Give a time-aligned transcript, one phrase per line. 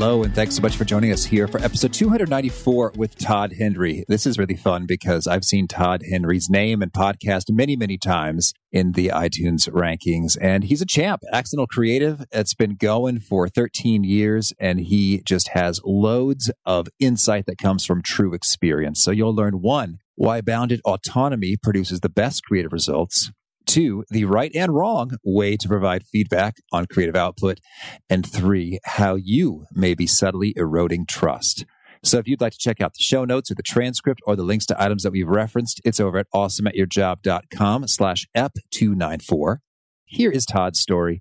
[0.00, 4.04] Hello, and thanks so much for joining us here for episode 294 with Todd Henry.
[4.06, 8.54] This is really fun because I've seen Todd Henry's name and podcast many, many times
[8.70, 11.24] in the iTunes rankings, and he's a champ.
[11.32, 17.46] Accidental Creative, it's been going for 13 years, and he just has loads of insight
[17.46, 19.02] that comes from true experience.
[19.02, 23.32] So you'll learn one, why bounded autonomy produces the best creative results.
[23.68, 27.60] Two, the right and wrong way to provide feedback on creative output.
[28.08, 31.66] And three, how you may be subtly eroding trust.
[32.02, 34.42] So if you'd like to check out the show notes or the transcript or the
[34.42, 39.58] links to items that we've referenced, it's over at awesomeatyourjob.com slash ep294.
[40.10, 41.20] Here is Todd's story.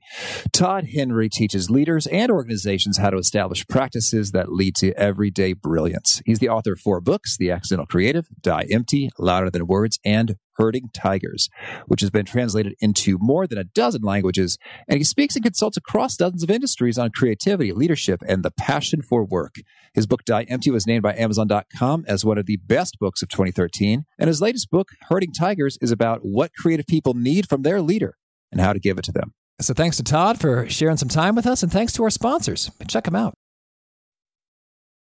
[0.53, 6.21] Todd Henry teaches leaders and organizations how to establish practices that lead to everyday brilliance.
[6.25, 10.37] He's the author of four books, The Accidental Creative, Die Empty, Louder Than Words, and
[10.55, 11.49] Herding Tigers,
[11.87, 14.57] which has been translated into more than a dozen languages.
[14.87, 19.01] And he speaks and consults across dozens of industries on creativity, leadership, and the passion
[19.01, 19.55] for work.
[19.93, 23.27] His book, Die Empty, was named by Amazon.com as one of the best books of
[23.27, 24.05] 2013.
[24.17, 28.15] And his latest book, Herding Tigers, is about what creative people need from their leader
[28.51, 29.33] and how to give it to them.
[29.59, 32.69] So thanks to Todd for sharing some time with us, and thanks to our sponsors.
[32.87, 33.33] Check them out.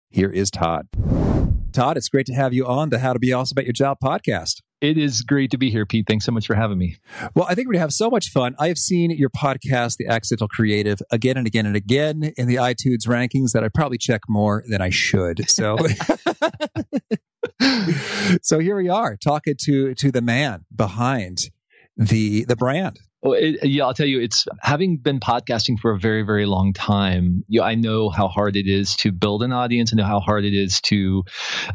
[0.09, 0.87] Here is Todd.
[1.73, 3.97] Todd, it's great to have you on the How to Be Awesome at Your Job
[4.01, 4.61] podcast.
[4.81, 6.05] It is great to be here, Pete.
[6.07, 6.95] Thanks so much for having me.
[7.33, 8.55] Well, I think we're going to have so much fun.
[8.59, 12.55] I have seen your podcast, The Accidental Creative, again and again and again in the
[12.55, 15.49] iTunes rankings that I probably check more than I should.
[15.49, 15.75] So,
[18.41, 21.49] so here we are talking to to the man behind
[21.97, 25.99] the the brand well, it, yeah, I'll tell you, it's having been podcasting for a
[25.99, 27.43] very, very long time.
[27.47, 29.91] You I know how hard it is to build an audience.
[29.91, 31.23] I know how hard it is to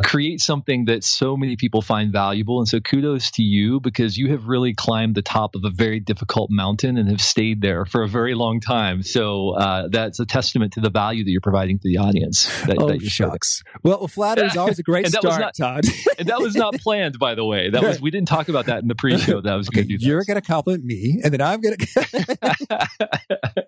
[0.03, 2.61] create something that so many people find valuable.
[2.61, 5.99] And so, kudos to you because you have really climbed the top of a very
[5.99, 9.03] difficult mountain and have stayed there for a very long time.
[9.03, 12.47] So uh, that's a testament to the value that you're providing to the audience.
[12.67, 13.63] That, oh, that shucks.
[13.83, 15.85] Well, flattery is always a great start, not, Todd.
[16.19, 17.71] and that was not planned, by the way.
[17.71, 19.41] That was we didn't talk about that in the pre-show.
[19.41, 20.07] That I was going to do.
[20.07, 23.67] You're going to compliment me, and then I'm going to.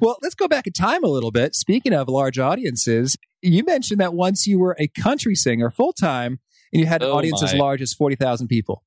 [0.00, 1.54] well, let's go back in time a little bit.
[1.54, 6.40] Speaking of large audiences, you mentioned that once you were a country singer full time
[6.72, 8.84] and you had an Oh, audience as large as 40,000 people.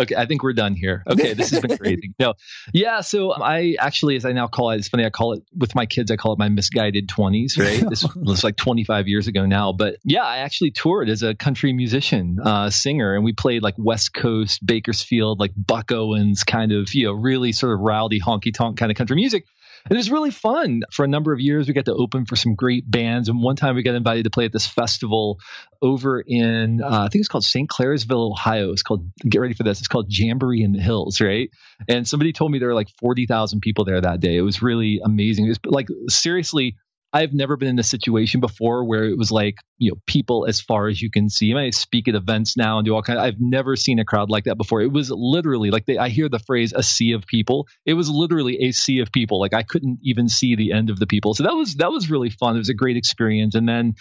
[0.00, 1.02] Okay, I think we're done here.
[1.06, 2.14] Okay, this has been crazy.
[2.18, 2.34] No,
[2.72, 3.02] yeah.
[3.02, 5.04] So I actually, as I now call it, it's funny.
[5.04, 6.10] I call it with my kids.
[6.10, 7.58] I call it my misguided twenties.
[7.60, 7.84] Right.
[7.90, 9.72] This was like 25 years ago now.
[9.72, 13.74] But yeah, I actually toured as a country musician, uh, singer, and we played like
[13.76, 18.54] West Coast, Bakersfield, like Buck Owens, kind of you know, really sort of rowdy, honky
[18.54, 19.44] tonk kind of country music.
[19.88, 20.82] It was really fun.
[20.92, 23.28] For a number of years, we got to open for some great bands.
[23.28, 25.38] And one time we got invited to play at this festival
[25.80, 27.68] over in, uh, I think it's called St.
[27.68, 28.72] Clairsville, Ohio.
[28.72, 31.50] It's called, get ready for this, it's called Jamboree in the Hills, right?
[31.88, 34.36] And somebody told me there were like 40,000 people there that day.
[34.36, 35.46] It was really amazing.
[35.46, 36.76] It was like, seriously,
[37.12, 40.60] I've never been in a situation before where it was like, you know, people as
[40.60, 41.54] far as you can see.
[41.54, 43.18] I speak at events now and do all kind.
[43.18, 44.80] I've never seen a crowd like that before.
[44.80, 48.08] It was literally like they, I hear the phrase "a sea of people." It was
[48.08, 49.40] literally a sea of people.
[49.40, 51.34] Like I couldn't even see the end of the people.
[51.34, 52.54] So that was that was really fun.
[52.54, 53.54] It was a great experience.
[53.54, 53.94] And then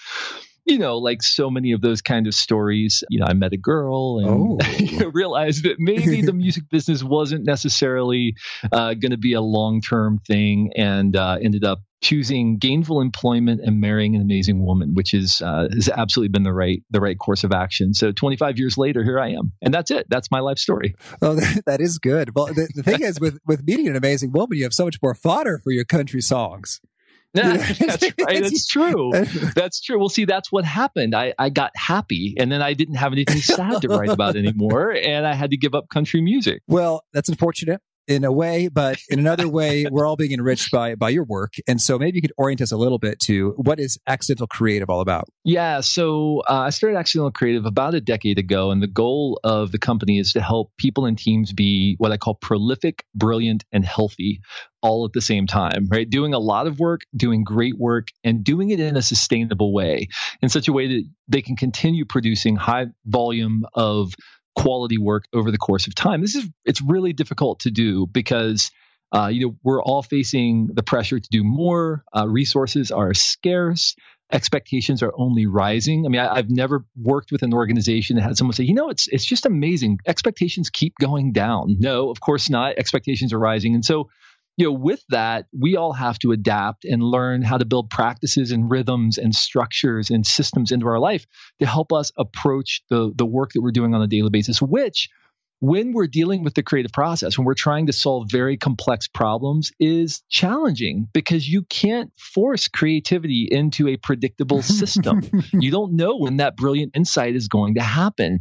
[0.66, 3.58] you know, like so many of those kind of stories, you know, I met a
[3.58, 4.30] girl and
[4.62, 5.10] Oh.
[5.14, 8.36] realized that maybe the music business wasn't necessarily
[8.72, 13.60] uh, going to be a long term thing, and uh, ended up choosing gainful employment
[13.62, 17.18] and marrying an amazing woman, which is uh, has absolutely been the right the right
[17.18, 17.94] course of action.
[17.94, 20.08] So 25 years later, here I am, and that's it.
[20.10, 20.96] That's my life story.
[21.22, 22.36] Oh, that, is good.
[22.36, 24.98] Well, the, the thing is, with, with meeting an amazing woman, you have so much
[25.02, 26.80] more fodder for your country songs.
[27.36, 28.42] Yeah, that's right.
[28.42, 29.12] That's true.
[29.56, 30.00] That's true.
[30.00, 31.16] Well, see, that's what happened.
[31.16, 34.92] I, I got happy, and then I didn't have anything sad to write about anymore,
[34.92, 36.64] and I had to give up country music.
[36.68, 40.96] Well, that's unfortunate in a way, but in another way, we're all being enriched by
[40.96, 41.54] by your work.
[41.68, 44.90] And so maybe you could orient us a little bit to what is accidental creative
[44.90, 45.26] all about.
[45.46, 49.72] Yeah, so uh, I started Accidental Creative about a decade ago, and the goal of
[49.72, 53.86] the company is to help people and teams be what I call prolific, brilliant, and
[53.86, 54.42] healthy
[54.82, 56.10] all at the same time, right?
[56.10, 60.08] Doing a lot of work, doing great work, and doing it in a sustainable way,
[60.42, 64.14] in such a way that they can continue producing high volume of
[64.56, 66.22] quality work over the course of time.
[66.22, 68.72] This is it's really difficult to do because
[69.16, 72.04] uh, you know we're all facing the pressure to do more.
[72.16, 73.96] Uh, resources are scarce.
[74.32, 76.06] Expectations are only rising.
[76.06, 78.90] I mean, I, I've never worked with an organization that had someone say, you know,
[78.90, 80.00] it's it's just amazing.
[80.06, 81.78] Expectations keep going down.
[81.80, 82.78] No, of course not.
[82.78, 84.10] Expectations are rising, and so
[84.60, 88.52] you know, with that, we all have to adapt and learn how to build practices
[88.52, 91.26] and rhythms and structures and systems into our life
[91.60, 95.08] to help us approach the the work that we're doing on a daily basis, which
[95.60, 99.72] when we're dealing with the creative process, when we're trying to solve very complex problems,
[99.80, 105.22] is challenging because you can't force creativity into a predictable system.
[105.52, 108.40] you don't know when that brilliant insight is going to happen.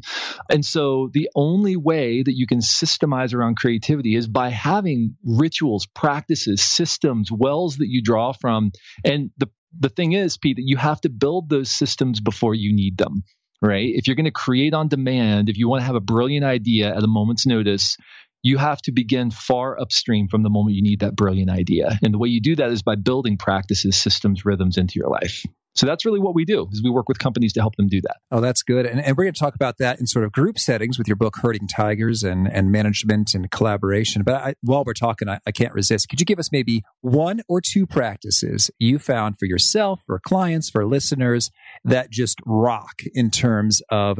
[0.51, 5.87] And so the only way that you can systemize around creativity is by having rituals,
[5.87, 8.71] practices, systems, wells that you draw from.
[9.05, 9.49] And the
[9.79, 13.23] the thing is, Pete, that you have to build those systems before you need them
[13.61, 13.89] right?
[13.89, 16.95] If you're going to create on demand, if you want to have a brilliant idea
[16.95, 17.97] at a moment's notice,
[18.43, 21.99] you have to begin far upstream from the moment you need that brilliant idea.
[22.03, 25.45] And the way you do that is by building practices, systems, rhythms into your life.
[25.79, 28.01] So that's really what we do is we work with companies to help them do
[28.01, 28.17] that.
[28.33, 28.85] Oh, that's good.
[28.85, 31.15] And, and we're going to talk about that in sort of group settings with your
[31.15, 34.23] book, Herding Tigers and, and management and collaboration.
[34.25, 36.09] But I, while we're talking, I, I can't resist.
[36.09, 40.69] Could you give us maybe one or two practices you found for yourself, for clients,
[40.69, 41.53] for listeners
[41.85, 44.19] that just rock in terms of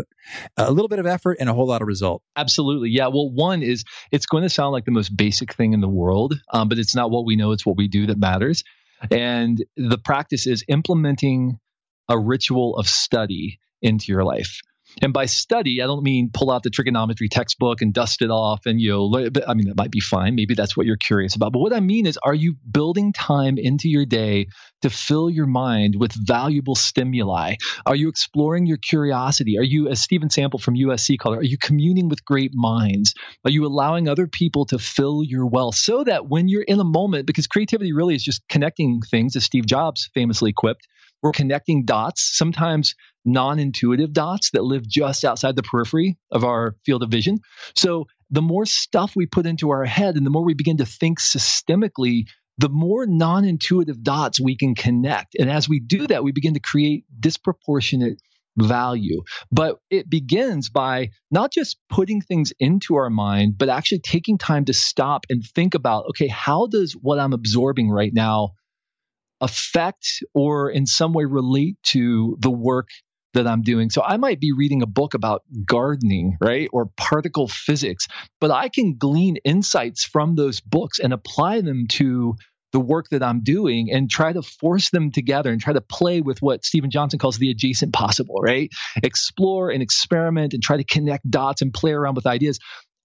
[0.57, 2.23] a little bit of effort and a whole lot of result?
[2.37, 2.91] Absolutely.
[2.91, 3.09] Yeah.
[3.09, 3.83] Well, one is
[4.13, 6.95] it's going to sound like the most basic thing in the world, um, but it's
[6.95, 8.63] not what we know, it's what we do that matters.
[9.11, 11.59] And the practice is implementing
[12.09, 14.61] a ritual of study into your life.
[15.03, 18.67] And by study, I don't mean pull out the trigonometry textbook and dust it off
[18.67, 20.35] and you know, I mean that might be fine.
[20.35, 21.53] Maybe that's what you're curious about.
[21.53, 24.49] But what I mean is, are you building time into your day
[24.83, 27.57] to fill your mind with valuable stimuli?
[27.87, 29.59] Are you exploring your curiosity?
[29.59, 33.15] Are you, as Steven Sample from USC called it, are you communing with great minds?
[33.45, 36.85] Are you allowing other people to fill your well so that when you're in a
[36.85, 40.87] moment, because creativity really is just connecting things, as Steve Jobs famously quipped,
[41.23, 42.95] we're connecting dots, sometimes
[43.25, 47.39] non intuitive dots that live just outside the periphery of our field of vision.
[47.77, 50.87] So the more stuff we put into our head and the more we begin to
[50.87, 52.25] think systemically,
[52.59, 55.37] the more non intuitive dots we can connect.
[55.39, 58.21] And as we do that, we begin to create disproportionate
[58.57, 59.23] value.
[59.53, 64.65] But it begins by not just putting things into our mind, but actually taking time
[64.67, 68.55] to stop and think about okay, how does what I'm absorbing right now
[69.41, 72.89] affect or in some way relate to the work
[73.35, 73.91] that I'm doing.
[73.91, 76.69] So I might be reading a book about gardening, right?
[76.73, 78.09] Or particle physics,
[78.41, 82.37] but I can glean insights from those books and apply them to
[82.73, 86.21] the work that I'm doing and try to force them together and try to play
[86.21, 88.71] with what Steven Johnson calls the adjacent possible, right?
[89.03, 92.59] Explore and experiment and try to connect dots and play around with ideas.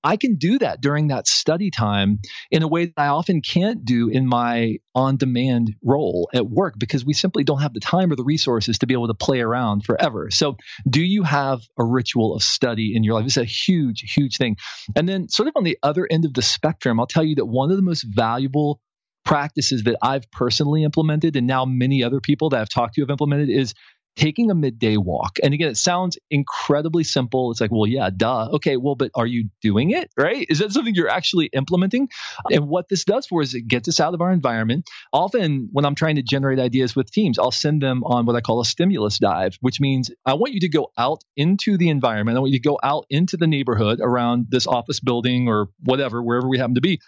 [0.04, 2.20] I can do that during that study time
[2.52, 6.76] in a way that I often can't do in my on demand role at work
[6.78, 9.40] because we simply don't have the time or the resources to be able to play
[9.40, 10.30] around forever.
[10.30, 10.58] So,
[10.88, 13.26] do you have a ritual of study in your life?
[13.26, 14.58] It's a huge, huge thing.
[14.96, 17.46] And then, sort of on the other end of the spectrum, I'll tell you that
[17.46, 18.82] one of the most valuable
[19.24, 23.10] practices that I've personally implemented and now many other people that I've talked to have
[23.10, 23.74] implemented is
[24.15, 25.38] taking a midday walk.
[25.42, 27.51] And again, it sounds incredibly simple.
[27.51, 28.50] It's like, well, yeah, duh.
[28.54, 30.12] Okay, well, but are you doing it?
[30.18, 30.45] Right?
[30.50, 32.10] Is that something you're actually implementing?
[32.51, 34.89] And what this does for is it gets us out of our environment.
[35.12, 38.42] Often, when I'm trying to generate ideas with teams, I'll send them on what I
[38.42, 42.38] call a stimulus dive, which means I want you to go out into the environment.
[42.38, 46.21] I want you to go out into the neighborhood around this office building or whatever,
[46.21, 47.00] wherever we happen to be.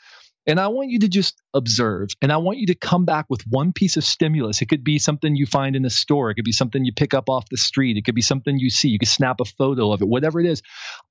[0.48, 2.10] And I want you to just observe.
[2.22, 4.62] And I want you to come back with one piece of stimulus.
[4.62, 6.30] It could be something you find in a store.
[6.30, 7.98] It could be something you pick up off the street.
[7.98, 8.90] It could be something you see.
[8.90, 10.62] You could snap a photo of it, whatever it is.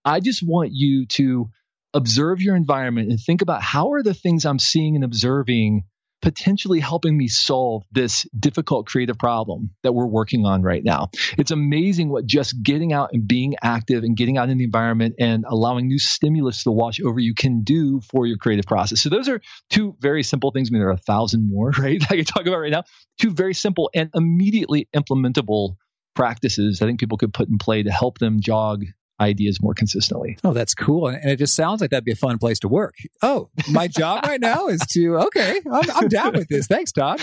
[0.05, 1.50] I just want you to
[1.93, 5.85] observe your environment and think about how are the things I'm seeing and observing
[6.25, 11.11] potentially helping me solve this difficult creative problem that we're working on right now.
[11.37, 15.16] It's amazing what just getting out and being active and getting out in the environment
[15.21, 19.02] and allowing new stimulus to wash over you can do for your creative process.
[19.02, 20.71] So those are two very simple things.
[20.71, 22.02] I mean, there are a thousand more, right?
[22.11, 22.85] I can talk about right now.
[23.21, 25.76] Two very simple and immediately implementable
[26.14, 28.85] practices I think people could put in play to help them jog
[29.21, 30.37] ideas more consistently.
[30.44, 31.09] Oh, that's cool.
[31.09, 32.94] And, it just sounds like that'd be a fun place to work.
[33.23, 36.66] Oh, my job right now is to, okay, I'm, I'm down with this.
[36.66, 37.21] Thanks, Todd.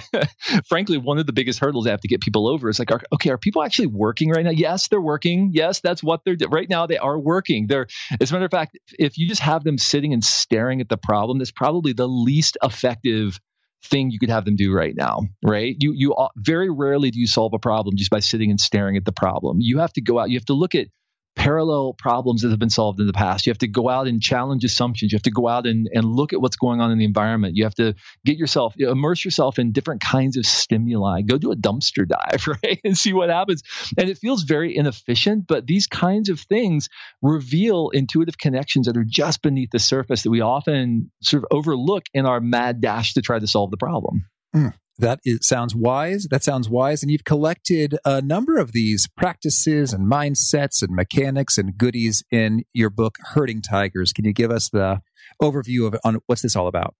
[0.66, 3.02] frankly, one of the biggest hurdles I have to get people over is like, are,
[3.12, 4.50] okay, are people actually working right now?
[4.50, 5.50] Yes, they're working.
[5.52, 6.50] Yes, that's what they're doing.
[6.50, 7.66] Right now, they are working.
[7.66, 7.86] They're,
[8.20, 10.96] as a matter of fact, if you just have them sitting and staring at the
[10.96, 13.38] problem, that's probably the least effective
[13.84, 15.76] thing you could have them do right now, right?
[15.78, 18.96] You, you uh, very rarely do you solve a problem just by sitting and staring
[18.96, 19.58] at the problem.
[19.60, 20.86] You have to go out, you have to look at
[21.34, 23.46] parallel problems that have been solved in the past.
[23.46, 25.12] You have to go out and challenge assumptions.
[25.12, 27.56] You have to go out and, and look at what's going on in the environment.
[27.56, 31.22] You have to get yourself, immerse yourself in different kinds of stimuli.
[31.22, 32.80] Go do a dumpster dive, right?
[32.84, 33.62] And see what happens.
[33.96, 36.88] And it feels very inefficient, but these kinds of things
[37.22, 42.04] reveal intuitive connections that are just beneath the surface that we often sort of overlook
[42.12, 44.26] in our mad dash to try to solve the problem.
[44.54, 44.74] Mm.
[45.02, 46.28] That is, sounds wise.
[46.30, 47.02] That sounds wise.
[47.02, 52.62] And you've collected a number of these practices and mindsets and mechanics and goodies in
[52.72, 54.12] your book, Herding Tigers.
[54.12, 55.02] Can you give us the
[55.42, 56.94] overview of on what's this all about?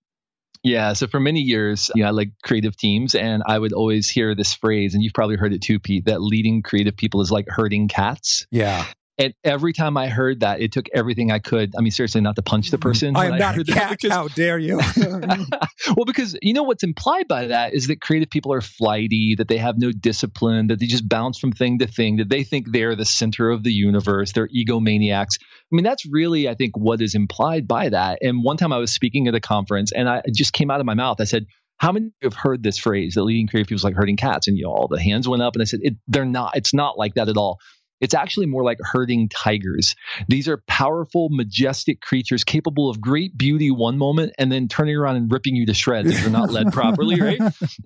[0.64, 0.92] Yeah.
[0.94, 4.34] So for many years, you know, I like creative teams and I would always hear
[4.34, 7.46] this phrase, and you've probably heard it too, Pete, that leading creative people is like
[7.48, 8.46] herding cats.
[8.50, 8.84] Yeah.
[9.18, 11.74] And every time I heard that, it took everything I could.
[11.76, 12.88] I mean, seriously, not to punch the mm-hmm.
[12.88, 13.16] person.
[13.16, 13.90] I am not a cat.
[13.90, 14.80] Because, How dare you?
[15.96, 19.48] well, because you know what's implied by that is that creative people are flighty, that
[19.48, 22.72] they have no discipline, that they just bounce from thing to thing, that they think
[22.72, 25.38] they're the center of the universe, they're egomaniacs.
[25.40, 28.18] I mean, that's really, I think, what is implied by that.
[28.22, 30.86] And one time I was speaking at a conference and I just came out of
[30.86, 31.20] my mouth.
[31.20, 34.16] I said, how many have heard this phrase that leading creative people is like herding
[34.16, 34.48] cats?
[34.48, 36.72] And you know, all the hands went up and I said, it, they're not, it's
[36.72, 37.58] not like that at all.
[38.02, 39.94] It's actually more like herding tigers.
[40.28, 45.16] These are powerful, majestic creatures capable of great beauty one moment and then turning around
[45.16, 47.40] and ripping you to shreds if you're not led properly, right?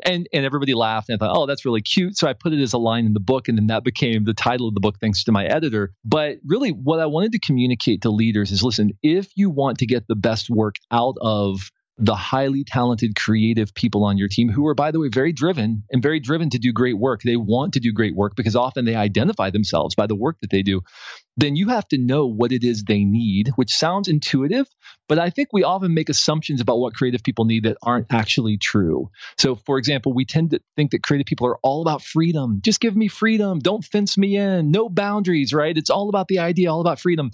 [0.04, 2.16] And and everybody laughed and I thought, oh, that's really cute.
[2.16, 4.34] So I put it as a line in the book, and then that became the
[4.34, 5.92] title of the book thanks to my editor.
[6.04, 9.86] But really, what I wanted to communicate to leaders is listen, if you want to
[9.86, 14.66] get the best work out of the highly talented, creative people on your team who
[14.66, 17.22] are, by the way, very driven and very driven to do great work.
[17.22, 20.50] They want to do great work because often they identify themselves by the work that
[20.50, 20.82] they do
[21.36, 24.66] then you have to know what it is they need, which sounds intuitive,
[25.08, 28.56] but I think we often make assumptions about what creative people need that aren't actually
[28.56, 29.10] true.
[29.38, 32.60] So, for example, we tend to think that creative people are all about freedom.
[32.64, 33.58] Just give me freedom.
[33.58, 34.70] Don't fence me in.
[34.70, 35.76] No boundaries, right?
[35.76, 37.30] It's all about the idea, all about freedom.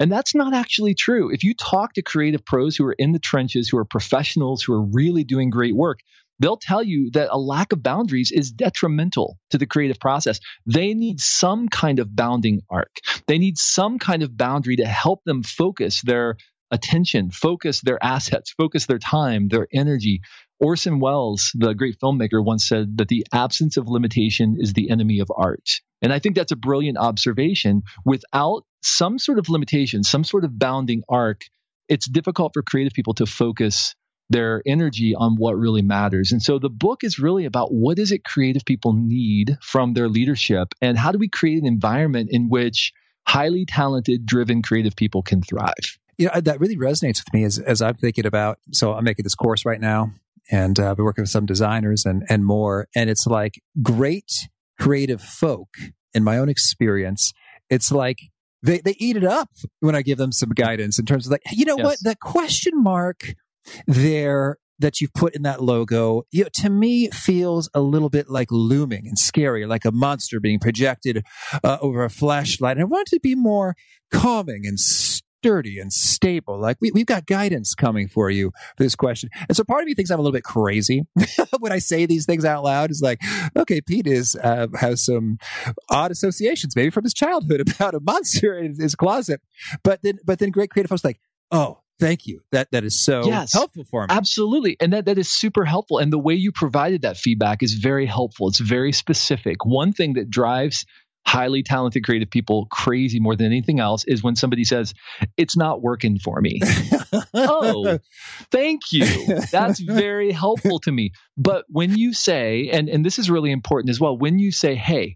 [0.00, 1.32] And that's not actually true.
[1.32, 4.74] If you talk to creative pros who are in the trenches, who are professionals, who
[4.74, 6.00] are really doing great work,
[6.38, 10.40] they'll tell you that a lack of boundaries is detrimental to the creative process.
[10.66, 12.96] They need some kind of bounding arc.
[13.26, 16.36] They need some kind of boundary to help them focus their
[16.70, 20.20] attention, focus their assets, focus their time, their energy.
[20.60, 25.20] Orson Welles, the great filmmaker, once said that the absence of limitation is the enemy
[25.20, 25.68] of art.
[26.02, 27.82] And I think that's a brilliant observation.
[28.04, 31.42] Without some sort of limitation, some sort of bounding arc,
[31.88, 33.94] it's difficult for creative people to focus
[34.30, 36.32] their energy on what really matters.
[36.32, 40.08] And so the book is really about what is it creative people need from their
[40.08, 42.92] leadership and how do we create an environment in which
[43.26, 45.98] highly talented, driven creative people can thrive.
[46.18, 49.24] You know, that really resonates with me as, as I'm thinking about, so I'm making
[49.24, 50.12] this course right now
[50.50, 52.88] and uh, I've been working with some designers and, and more.
[52.94, 55.68] And it's like great creative folk
[56.12, 57.32] in my own experience.
[57.70, 58.18] It's like
[58.62, 59.50] they, they eat it up
[59.80, 61.84] when I give them some guidance in terms of like, you know yes.
[61.84, 63.34] what, the question mark
[63.86, 68.28] there that you've put in that logo, you know, to me feels a little bit
[68.28, 71.24] like looming and scary, like a monster being projected
[71.62, 72.76] uh, over a flashlight.
[72.76, 73.76] And I want it to be more
[74.10, 76.58] calming and sturdy and stable.
[76.58, 79.30] Like we, we've got guidance coming for you for this question.
[79.48, 81.04] And so part of me thinks I'm a little bit crazy
[81.60, 82.90] when I say these things out loud.
[82.90, 83.20] It's like,
[83.56, 85.38] okay, Pete is uh, has some
[85.90, 89.40] odd associations, maybe from his childhood about a monster in his closet.
[89.82, 92.40] But then, but then great creative folks like, oh, Thank you.
[92.52, 94.08] That that is so yes, helpful for me.
[94.10, 94.76] Absolutely.
[94.80, 95.98] And that, that is super helpful.
[95.98, 98.48] And the way you provided that feedback is very helpful.
[98.48, 99.64] It's very specific.
[99.64, 100.84] One thing that drives
[101.26, 104.94] highly talented creative people crazy more than anything else is when somebody says,
[105.36, 106.60] It's not working for me.
[107.34, 107.98] oh,
[108.50, 109.40] thank you.
[109.50, 111.12] That's very helpful to me.
[111.36, 114.74] But when you say, and, and this is really important as well, when you say,
[114.74, 115.14] Hey,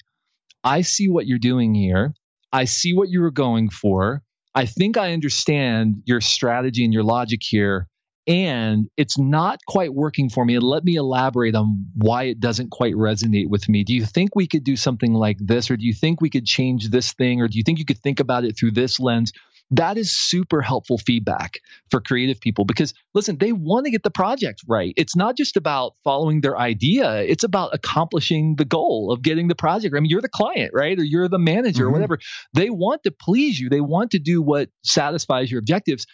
[0.65, 2.15] I see what you're doing here.
[2.53, 4.23] I see what you were going for.
[4.55, 7.87] I think I understand your strategy and your logic here,
[8.27, 10.55] and it's not quite working for me.
[10.55, 13.85] And let me elaborate on why it doesn't quite resonate with me.
[13.85, 16.45] Do you think we could do something like this, or do you think we could
[16.45, 19.33] change this thing, or do you think you could think about it through this lens?
[19.71, 21.61] That is super helpful feedback
[21.91, 24.95] for creative people because listen, they want to get the project right.
[24.97, 29.55] It's not just about following their idea, it's about accomplishing the goal of getting the
[29.55, 29.95] project.
[29.95, 30.99] I mean, you're the client, right?
[30.99, 31.89] Or you're the manager mm-hmm.
[31.89, 32.19] or whatever.
[32.55, 36.07] They want to please you, they want to do what satisfies your objectives.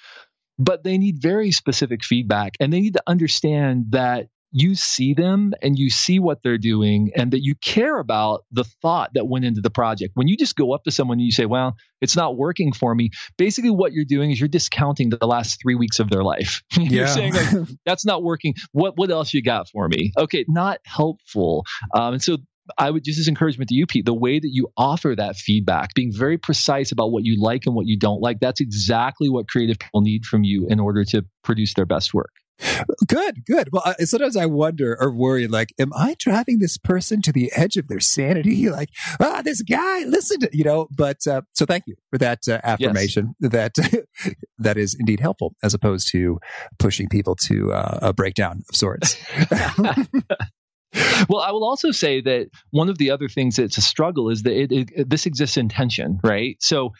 [0.56, 5.52] But they need very specific feedback and they need to understand that you see them
[5.62, 9.44] and you see what they're doing and that you care about the thought that went
[9.44, 10.12] into the project.
[10.14, 12.94] When you just go up to someone and you say, Well, it's not working for
[12.94, 16.62] me, basically what you're doing is you're discounting the last three weeks of their life.
[16.78, 18.54] you're saying, like, That's not working.
[18.70, 20.12] What, what else you got for me?
[20.16, 21.64] Okay, not helpful.
[21.92, 22.36] Um, and so
[22.78, 25.94] I would just as encouragement to you, Pete, the way that you offer that feedback,
[25.94, 29.48] being very precise about what you like and what you don't like, that's exactly what
[29.48, 32.30] creative people need from you in order to produce their best work.
[33.06, 33.68] Good, good.
[33.72, 37.50] Well, I, sometimes I wonder or worry, like, am I driving this person to the
[37.54, 38.64] edge of their sanity?
[38.74, 38.88] Like,
[39.20, 42.60] ah, this guy, listen to, you know, but, uh, so thank you for that uh,
[42.64, 43.52] affirmation yes.
[43.52, 44.06] that,
[44.58, 46.40] that is indeed helpful as opposed to
[46.78, 49.16] pushing people to uh, a breakdown of sorts.
[51.28, 54.42] well, I will also say that one of the other things that's a struggle is
[54.42, 56.56] that it, it, this exists in tension, right?
[56.60, 56.90] So,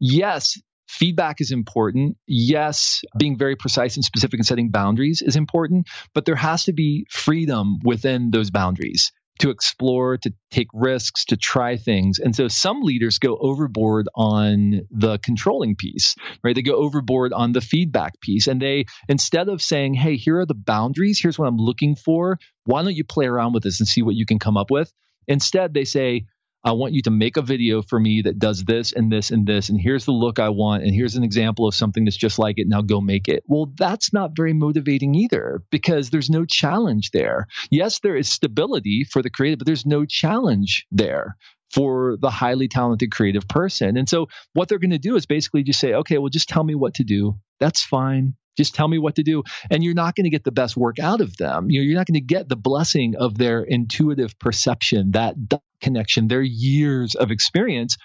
[0.00, 2.16] yes, feedback is important.
[2.26, 6.72] Yes, being very precise and specific and setting boundaries is important, but there has to
[6.72, 12.18] be freedom within those boundaries to explore, to take risks, to try things.
[12.18, 16.56] And so some leaders go overboard on the controlling piece, right?
[16.56, 18.48] They go overboard on the feedback piece.
[18.48, 22.38] And they, instead of saying, hey, here are the boundaries, here's what I'm looking for,
[22.64, 24.92] why don't you play around with this and see what you can come up with?
[25.28, 26.24] Instead, they say,
[26.64, 29.46] I want you to make a video for me that does this and this and
[29.46, 29.68] this.
[29.68, 30.82] And here's the look I want.
[30.82, 32.66] And here's an example of something that's just like it.
[32.68, 33.44] Now go make it.
[33.46, 37.46] Well, that's not very motivating either because there's no challenge there.
[37.70, 41.36] Yes, there is stability for the creative, but there's no challenge there
[41.70, 43.96] for the highly talented creative person.
[43.96, 46.64] And so what they're going to do is basically just say, okay, well, just tell
[46.64, 47.38] me what to do.
[47.60, 48.34] That's fine.
[48.58, 49.44] Just tell me what to do.
[49.70, 51.70] And you're not going to get the best work out of them.
[51.70, 55.36] You know, you're not going to get the blessing of their intuitive perception, that
[55.80, 57.96] connection, their years of experience,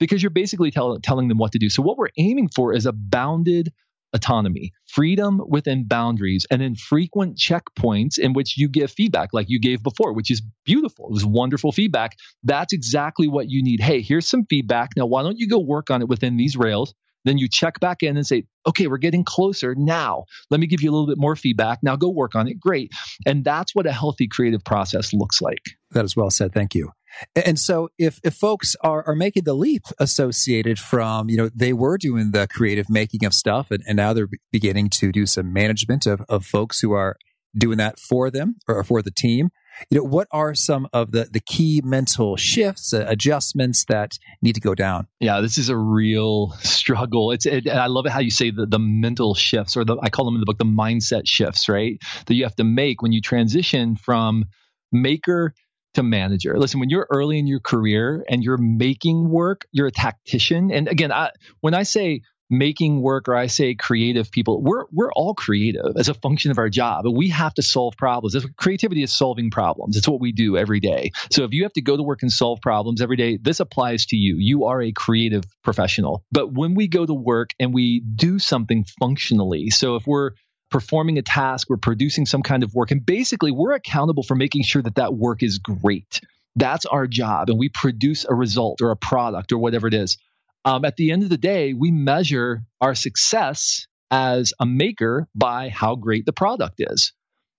[0.00, 1.70] because you're basically tell, telling them what to do.
[1.70, 3.72] So, what we're aiming for is a bounded
[4.12, 9.60] autonomy, freedom within boundaries, and then frequent checkpoints in which you give feedback, like you
[9.60, 11.06] gave before, which is beautiful.
[11.06, 12.16] It was wonderful feedback.
[12.42, 13.80] That's exactly what you need.
[13.80, 14.90] Hey, here's some feedback.
[14.96, 16.94] Now, why don't you go work on it within these rails?
[17.24, 20.24] Then you check back in and say, okay, we're getting closer now.
[20.50, 21.78] Let me give you a little bit more feedback.
[21.82, 22.60] Now go work on it.
[22.60, 22.92] Great.
[23.26, 25.62] And that's what a healthy creative process looks like.
[25.90, 26.52] That is well said.
[26.52, 26.92] Thank you.
[27.34, 31.72] And so if, if folks are, are making the leap associated from, you know, they
[31.72, 35.52] were doing the creative making of stuff and, and now they're beginning to do some
[35.52, 37.16] management of, of folks who are
[37.56, 39.50] doing that for them or for the team
[39.88, 44.54] you know what are some of the the key mental shifts uh, adjustments that need
[44.54, 48.20] to go down yeah this is a real struggle it's it, i love it how
[48.20, 50.64] you say the, the mental shifts or the i call them in the book the
[50.64, 54.44] mindset shifts right that you have to make when you transition from
[54.92, 55.54] maker
[55.94, 56.56] to manager.
[56.58, 60.70] Listen, when you're early in your career and you're making work, you're a tactician.
[60.70, 65.12] And again, I, when I say making work or I say creative people, we're we're
[65.12, 67.04] all creative as a function of our job.
[67.06, 68.36] We have to solve problems.
[68.56, 69.96] Creativity is solving problems.
[69.96, 71.12] It's what we do every day.
[71.30, 74.06] So if you have to go to work and solve problems every day, this applies
[74.06, 74.36] to you.
[74.38, 76.24] You are a creative professional.
[76.32, 80.32] But when we go to work and we do something functionally, so if we're
[80.70, 84.62] performing a task, we're producing some kind of work, and basically we're accountable for making
[84.62, 86.20] sure that that work is great.
[86.56, 90.18] That's our job, and we produce a result or a product or whatever it is
[90.64, 95.68] um, at the end of the day, we measure our success as a maker by
[95.68, 97.12] how great the product is.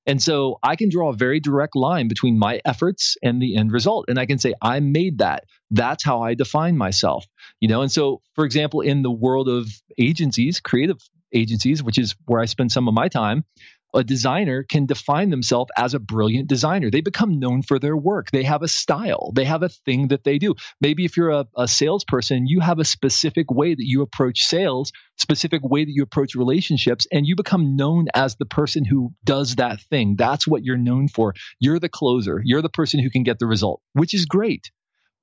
[0.07, 3.71] And so I can draw a very direct line between my efforts and the end
[3.71, 4.05] result.
[4.07, 5.43] And I can say, I made that.
[5.69, 7.25] That's how I define myself.
[7.59, 10.97] You know, and so for example, in the world of agencies, creative
[11.33, 13.45] agencies, which is where I spend some of my time,
[13.93, 16.89] a designer can define themselves as a brilliant designer.
[16.89, 18.31] They become known for their work.
[18.31, 19.31] They have a style.
[19.35, 20.55] They have a thing that they do.
[20.79, 24.91] Maybe if you're a, a, salesperson, you have a specific way that you approach sales,
[25.17, 29.55] specific way that you approach relationships, and you become known as the person who does
[29.55, 30.15] that thing.
[30.17, 31.33] That's what you're known for.
[31.59, 32.41] You're the closer.
[32.43, 34.71] You're the person who can get the result, which is great.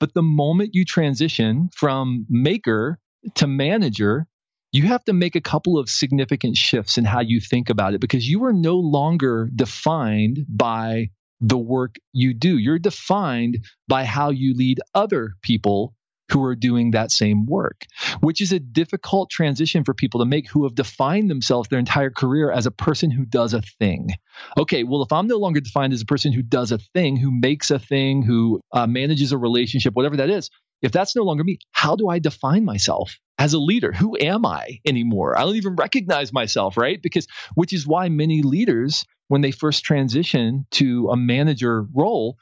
[0.00, 2.98] But the moment you transition from maker
[3.36, 4.26] to manager,
[4.72, 8.00] you have to make a couple of significant shifts in how you think about it
[8.00, 11.08] because you are no longer defined by
[11.40, 12.58] the work you do.
[12.58, 15.94] You're defined by how you lead other people
[16.30, 17.86] who are doing that same work,
[18.20, 22.10] which is a difficult transition for people to make who have defined themselves their entire
[22.10, 24.10] career as a person who does a thing.
[24.58, 27.30] Okay, well, if I'm no longer defined as a person who does a thing, who
[27.30, 30.50] makes a thing, who uh, manages a relationship, whatever that is,
[30.82, 33.18] if that's no longer me, how do I define myself?
[33.38, 33.92] as a leader.
[33.92, 35.38] Who am I anymore?
[35.38, 37.00] I don't even recognize myself, right?
[37.00, 42.36] Because, which is why many leaders, when they first transition to a manager role,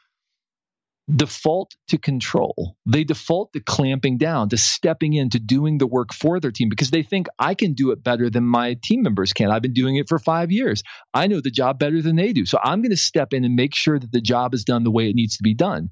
[1.14, 2.76] default to control.
[2.84, 6.68] They default to clamping down, to stepping in, to doing the work for their team
[6.68, 9.50] because they think I can do it better than my team members can.
[9.50, 10.82] I've been doing it for five years.
[11.14, 12.44] I know the job better than they do.
[12.44, 14.90] So I'm going to step in and make sure that the job is done the
[14.90, 15.90] way it needs to be done.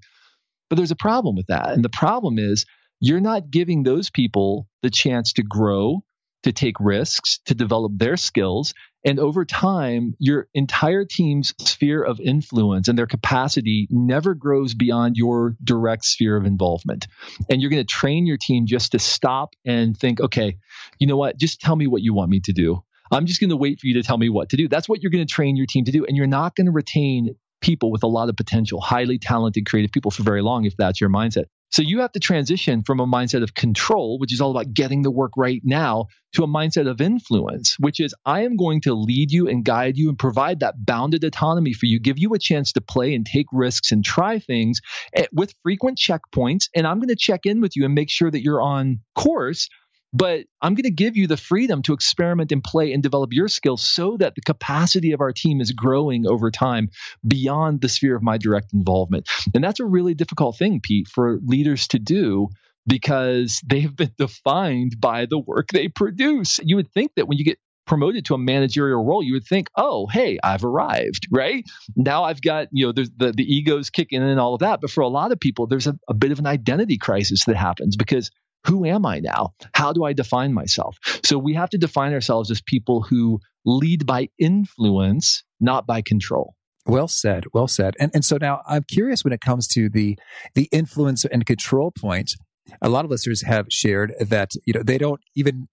[0.71, 1.71] But there's a problem with that.
[1.71, 2.67] And the problem is
[3.01, 6.03] you're not giving those people the chance to grow,
[6.45, 8.75] to take risks, to develop their skills.
[9.07, 15.17] And over time, your entire team's sphere of influence and their capacity never grows beyond
[15.17, 17.07] your direct sphere of involvement.
[17.51, 20.57] And you're going to train your team just to stop and think, okay,
[20.99, 21.39] you know what?
[21.39, 22.83] Just tell me what you want me to do.
[23.13, 24.69] I'm just going to wait for you to tell me what to do.
[24.69, 26.07] That's what you're going to train your team to do.
[26.07, 29.91] And you're not going to retain people with a lot of potential, highly talented, creative
[29.91, 31.45] people for very long if that's your mindset.
[31.71, 35.01] So you have to transition from a mindset of control, which is all about getting
[35.03, 38.93] the work right now, to a mindset of influence, which is I am going to
[38.93, 42.39] lead you and guide you and provide that bounded autonomy for you, give you a
[42.39, 44.81] chance to play and take risks and try things
[45.15, 46.69] eh, with frequent checkpoints.
[46.77, 49.69] And I'm going to check in with you and make sure that you're on course
[50.15, 53.49] but I'm going to give you the freedom to experiment and play and develop your
[53.49, 56.89] skills so that the capacity of our team is growing over time
[57.27, 59.29] beyond the sphere of my direct involvement.
[59.55, 62.49] And that's a really difficult thing, Pete, for leaders to do
[62.87, 66.61] because they have been defined by the work they produce.
[66.63, 69.69] You would think that when you get promoted to a managerial role, you would think,
[69.77, 71.65] oh, hey, I've arrived, right?
[71.97, 74.81] Now I've got, you know, the, the egos kicking in and all of that.
[74.81, 77.57] But for a lot of people, there's a, a bit of an identity crisis that
[77.57, 78.31] happens because
[78.67, 79.55] who am I now?
[79.75, 80.97] How do I define myself?
[81.23, 86.55] So we have to define ourselves as people who lead by influence, not by control.
[86.87, 87.45] Well said.
[87.53, 87.95] Well said.
[87.99, 90.19] And and so now I'm curious when it comes to the
[90.55, 92.33] the influence and control point.
[92.81, 95.69] A lot of listeners have shared that you know they don't even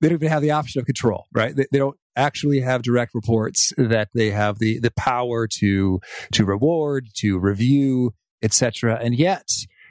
[0.00, 1.54] they don't even have the option of control, right?
[1.54, 6.00] They, they don't actually have direct reports that they have the the power to
[6.32, 8.98] to reward, to review, etc.
[9.02, 9.48] And yet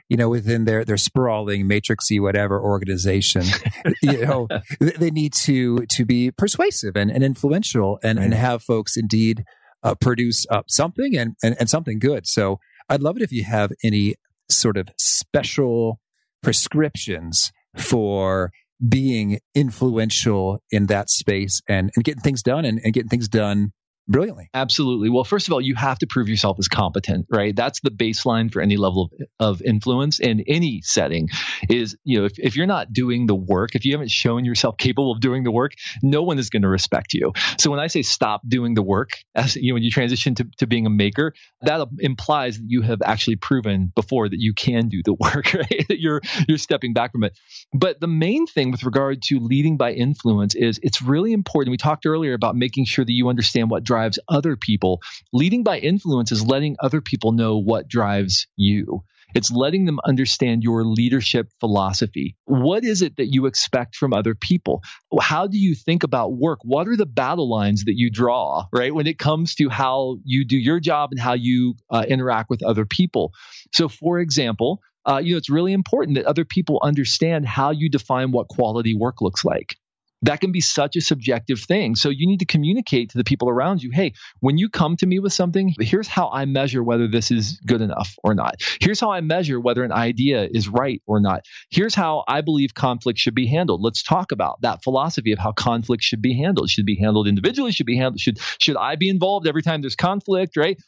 [0.08, 3.44] you know, within their their sprawling matrixy whatever organization,
[4.02, 4.48] you know,
[4.80, 8.24] they need to to be persuasive and, and influential and, right.
[8.24, 9.44] and have folks indeed
[9.82, 12.26] uh, produce uh, something and, and and something good.
[12.26, 14.14] So I'd love it if you have any
[14.50, 16.00] sort of special
[16.42, 18.52] prescriptions for
[18.86, 23.72] being influential in that space and, and getting things done and, and getting things done
[24.06, 24.50] brilliantly.
[24.52, 25.08] Absolutely.
[25.08, 27.54] Well, first of all, you have to prove yourself as competent, right?
[27.54, 31.28] That's the baseline for any level of, of influence in any setting
[31.70, 34.76] is, you know, if, if you're not doing the work, if you haven't shown yourself
[34.76, 37.32] capable of doing the work, no one is going to respect you.
[37.58, 40.46] So when I say stop doing the work, as you know, when you transition to,
[40.58, 44.88] to being a maker, that implies that you have actually proven before that you can
[44.88, 45.86] do the work, right?
[45.88, 47.38] that you're, you're stepping back from it.
[47.72, 51.70] But the main thing with regard to leading by influence is it's really important.
[51.70, 55.00] We talked earlier about making sure that you understand what drives other people.
[55.32, 59.04] Leading by influence is letting other people know what drives you.
[59.36, 62.36] It's letting them understand your leadership philosophy.
[62.44, 64.82] What is it that you expect from other people?
[65.20, 66.58] How do you think about work?
[66.62, 70.44] What are the battle lines that you draw, right, when it comes to how you
[70.44, 73.32] do your job and how you uh, interact with other people?
[73.72, 77.88] So, for example, uh, you know, it's really important that other people understand how you
[77.90, 79.76] define what quality work looks like
[80.24, 81.94] that can be such a subjective thing.
[81.94, 85.06] So you need to communicate to the people around you hey, when you come to
[85.06, 88.56] me with something, here's how I measure whether this is good enough or not.
[88.80, 91.44] Here's how I measure whether an idea is right or not.
[91.70, 93.82] Here's how I believe conflict should be handled.
[93.82, 96.70] Let's talk about that philosophy of how conflict should be handled.
[96.70, 99.96] Should be handled individually, should be handled should should I be involved every time there's
[99.96, 100.78] conflict, right?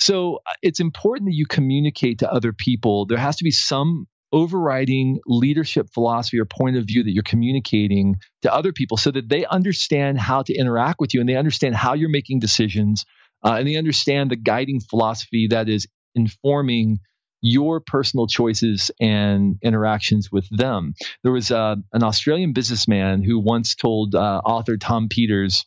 [0.00, 3.06] So uh, it's important that you communicate to other people.
[3.06, 8.16] There has to be some overriding leadership philosophy or point of view that you're communicating
[8.42, 11.74] to other people so that they understand how to interact with you and they understand
[11.74, 13.04] how you're making decisions
[13.44, 17.00] uh, and they understand the guiding philosophy that is informing
[17.42, 20.94] your personal choices and interactions with them.
[21.22, 25.64] There was uh, an Australian businessman who once told uh, author Tom Peters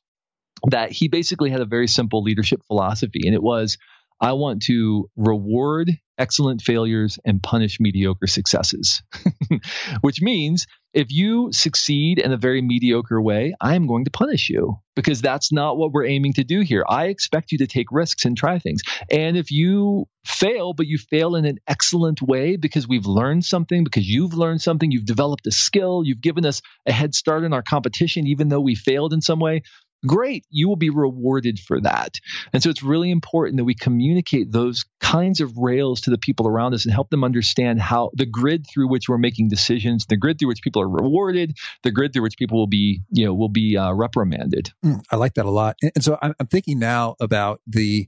[0.70, 3.78] that he basically had a very simple leadership philosophy, and it was
[4.24, 9.04] I want to reward excellent failures and punish mediocre successes.
[10.02, 14.50] Which means if you succeed in a very mediocre way, I am going to punish
[14.50, 16.86] you because that's not what we're aiming to do here.
[16.88, 18.82] I expect you to take risks and try things.
[19.12, 23.84] And if you fail, but you fail in an excellent way because we've learned something,
[23.84, 27.52] because you've learned something, you've developed a skill, you've given us a head start in
[27.52, 29.64] our competition, even though we failed in some way,
[30.06, 32.16] great, you will be rewarded for that.
[32.52, 36.48] And so it's really important that we communicate those kinds of rails to the people
[36.48, 40.18] around us and help them understand how the grid through which we're making decisions, the
[40.18, 43.34] grid through which people are rewarded, the grid through which people will be, you know,
[43.34, 44.72] will be uh, reprimanded.
[44.84, 45.76] Mm, I like that a lot.
[45.96, 48.08] And so I'm, I'm thinking now about the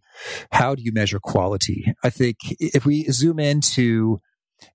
[0.52, 1.94] how do you measure quality?
[2.04, 4.22] I think if we zoom into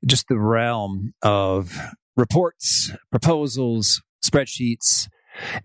[0.04, 1.76] just the realm of
[2.16, 5.08] reports, proposals, spreadsheets,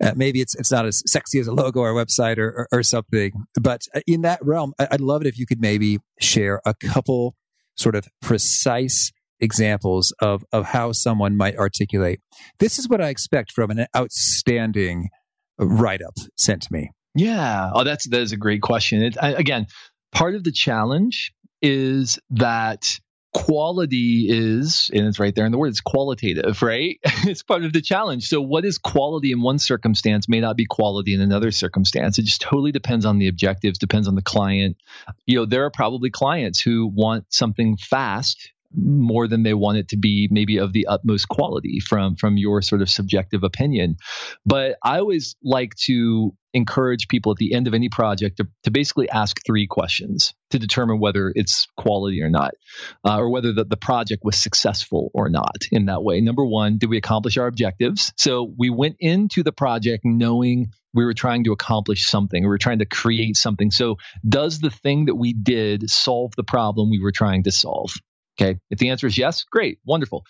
[0.00, 2.68] uh, maybe it's it's not as sexy as a logo or a website or, or,
[2.72, 6.60] or something, but uh, in that realm, I'd love it if you could maybe share
[6.64, 7.34] a couple
[7.76, 12.20] sort of precise examples of of how someone might articulate.
[12.58, 15.08] This is what I expect from an outstanding
[15.58, 16.90] write up sent to me.
[17.14, 17.70] Yeah.
[17.74, 19.02] Oh, that's that is a great question.
[19.02, 19.66] It, I, again,
[20.12, 23.00] part of the challenge is that
[23.36, 26.98] quality is, and it's right there in the word, it's qualitative, right?
[27.04, 28.28] it's part of the challenge.
[28.28, 32.18] So, what is quality in one circumstance may not be quality in another circumstance.
[32.18, 34.78] It just totally depends on the objectives, depends on the client.
[35.26, 39.88] You know, there are probably clients who want something fast more than they want it
[39.88, 43.96] to be maybe of the utmost quality from from your sort of subjective opinion.
[44.44, 48.70] But i always like to encourage people at the end of any project to, to
[48.70, 52.54] basically ask three questions to determine whether it's quality or not
[53.04, 56.20] uh, or whether the, the project was successful or not in that way.
[56.20, 58.12] Number one did we accomplish our objectives?
[58.16, 62.58] So we went into the project knowing we were trying to accomplish something we were
[62.58, 63.70] trying to create something.
[63.70, 67.92] So does the thing that we did solve the problem we were trying to solve
[68.38, 68.58] Okay.
[68.70, 70.24] If the answer is yes, great, wonderful.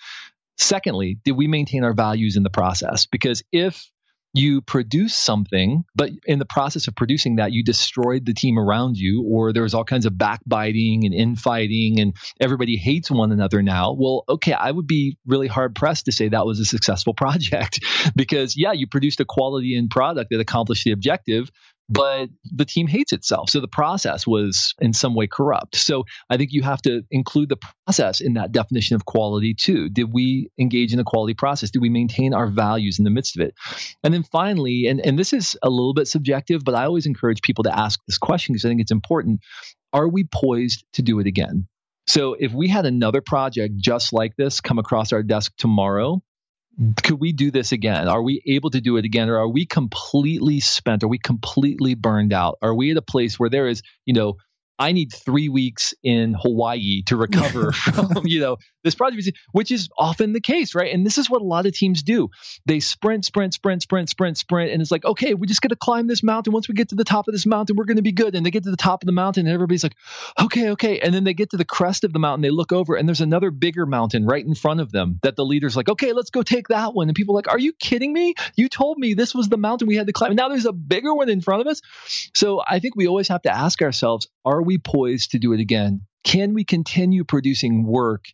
[0.58, 3.06] Secondly, did we maintain our values in the process?
[3.06, 3.90] Because if
[4.36, 8.96] you produce something, but in the process of producing that, you destroyed the team around
[8.96, 13.62] you, or there was all kinds of backbiting and infighting, and everybody hates one another
[13.62, 13.96] now.
[13.98, 17.80] Well, okay, I would be really hard pressed to say that was a successful project
[18.14, 21.50] because, yeah, you produced a quality in product that accomplished the objective,
[21.88, 23.50] but the team hates itself.
[23.50, 25.76] So the process was in some way corrupt.
[25.76, 29.88] So I think you have to include the process in that definition of quality too.
[29.88, 31.70] Did we engage in a quality process?
[31.70, 33.54] Did we maintain our values in the midst of it?
[34.02, 37.42] And then finally, and, and this is a little bit subjective, but I always encourage
[37.42, 39.40] people to ask this question because I think it's important.
[39.92, 41.68] Are we poised to do it again?
[42.08, 46.22] So if we had another project just like this come across our desk tomorrow,
[47.02, 48.08] could we do this again?
[48.08, 49.28] Are we able to do it again?
[49.28, 51.02] Or are we completely spent?
[51.02, 52.58] Are we completely burned out?
[52.60, 54.36] Are we at a place where there is, you know,
[54.78, 59.88] I need three weeks in Hawaii to recover from, you know, this project, which is
[59.98, 60.92] often the case, right?
[60.94, 62.28] And this is what a lot of teams do.
[62.66, 64.70] They sprint, sprint, sprint, sprint, sprint, sprint.
[64.70, 66.52] And it's like, okay, we're just going to climb this mountain.
[66.52, 68.34] Once we get to the top of this mountain, we're going to be good.
[68.34, 69.96] And they get to the top of the mountain and everybody's like,
[70.40, 71.00] okay, okay.
[71.00, 72.42] And then they get to the crest of the mountain.
[72.42, 75.44] They look over and there's another bigger mountain right in front of them that the
[75.44, 77.08] leader's like, okay, let's go take that one.
[77.08, 78.34] And people are like, are you kidding me?
[78.54, 80.30] You told me this was the mountain we had to climb.
[80.30, 81.80] And now there's a bigger one in front of us.
[82.34, 85.60] So I think we always have to ask ourselves, are we poised to do it
[85.60, 86.02] again?
[86.24, 88.24] Can we continue producing work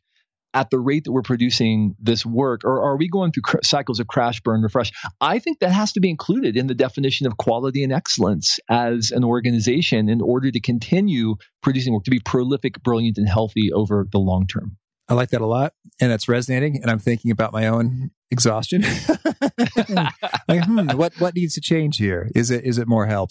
[0.54, 4.00] at the rate that we're producing this work, or are we going through cr- cycles
[4.00, 4.92] of crash, burn, refresh?
[5.20, 9.12] I think that has to be included in the definition of quality and excellence as
[9.12, 14.06] an organization in order to continue producing work, to be prolific, brilliant, and healthy over
[14.10, 14.76] the long term.
[15.08, 16.80] I like that a lot, and it's resonating.
[16.80, 18.82] And I'm thinking about my own exhaustion.
[20.48, 22.30] like, hmm, what what needs to change here?
[22.34, 23.30] Is it is it more help?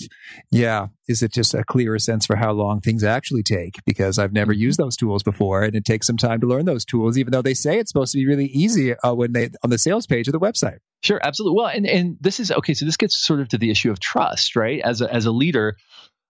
[0.51, 0.87] Yeah.
[1.07, 3.75] Is it just a clearer sense for how long things actually take?
[3.85, 6.85] Because I've never used those tools before, and it takes some time to learn those
[6.85, 9.69] tools, even though they say it's supposed to be really easy uh, when they on
[9.69, 10.77] the sales page of the website.
[11.03, 11.57] Sure, absolutely.
[11.57, 12.73] Well, and and this is okay.
[12.73, 14.81] So this gets sort of to the issue of trust, right?
[14.83, 15.77] As a as a leader,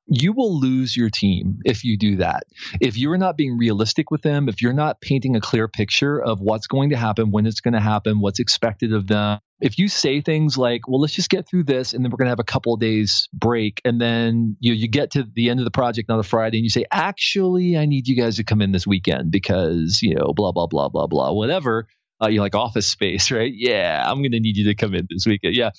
[0.08, 2.44] you will lose your team if you do that.
[2.80, 6.40] If you're not being realistic with them, if you're not painting a clear picture of
[6.40, 9.88] what's going to happen, when it's going to happen, what's expected of them, if you
[9.88, 12.40] say things like, well, let's just get through this and then we're going to have
[12.40, 13.80] a couple of days break.
[13.86, 16.64] And then you, you get to the end of the project on a Friday and
[16.64, 20.34] you say, actually, I need you guys to come in this weekend because, you know,
[20.34, 21.88] blah, blah, blah, blah, blah, whatever.
[22.24, 23.52] Uh, you like office space, right?
[23.56, 25.56] Yeah, I'm going to need you to come in this weekend.
[25.56, 25.72] Yeah.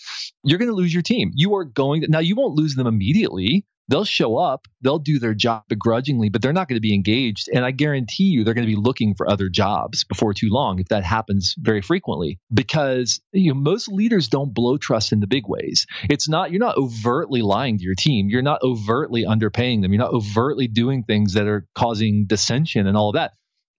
[0.43, 1.31] You're going to lose your team.
[1.35, 5.19] You are going to, now you won't lose them immediately they'll show up, they'll do
[5.19, 7.49] their job begrudgingly, but they're not going to be engaged.
[7.53, 10.79] And I guarantee you they're going to be looking for other jobs before too long
[10.79, 15.27] if that happens very frequently because you know, most leaders don't blow trust in the
[15.27, 15.87] big ways.
[16.09, 18.29] It's not, you're not overtly lying to your team.
[18.29, 19.93] You're not overtly underpaying them.
[19.93, 23.33] You're not overtly doing things that are causing dissension and all of that.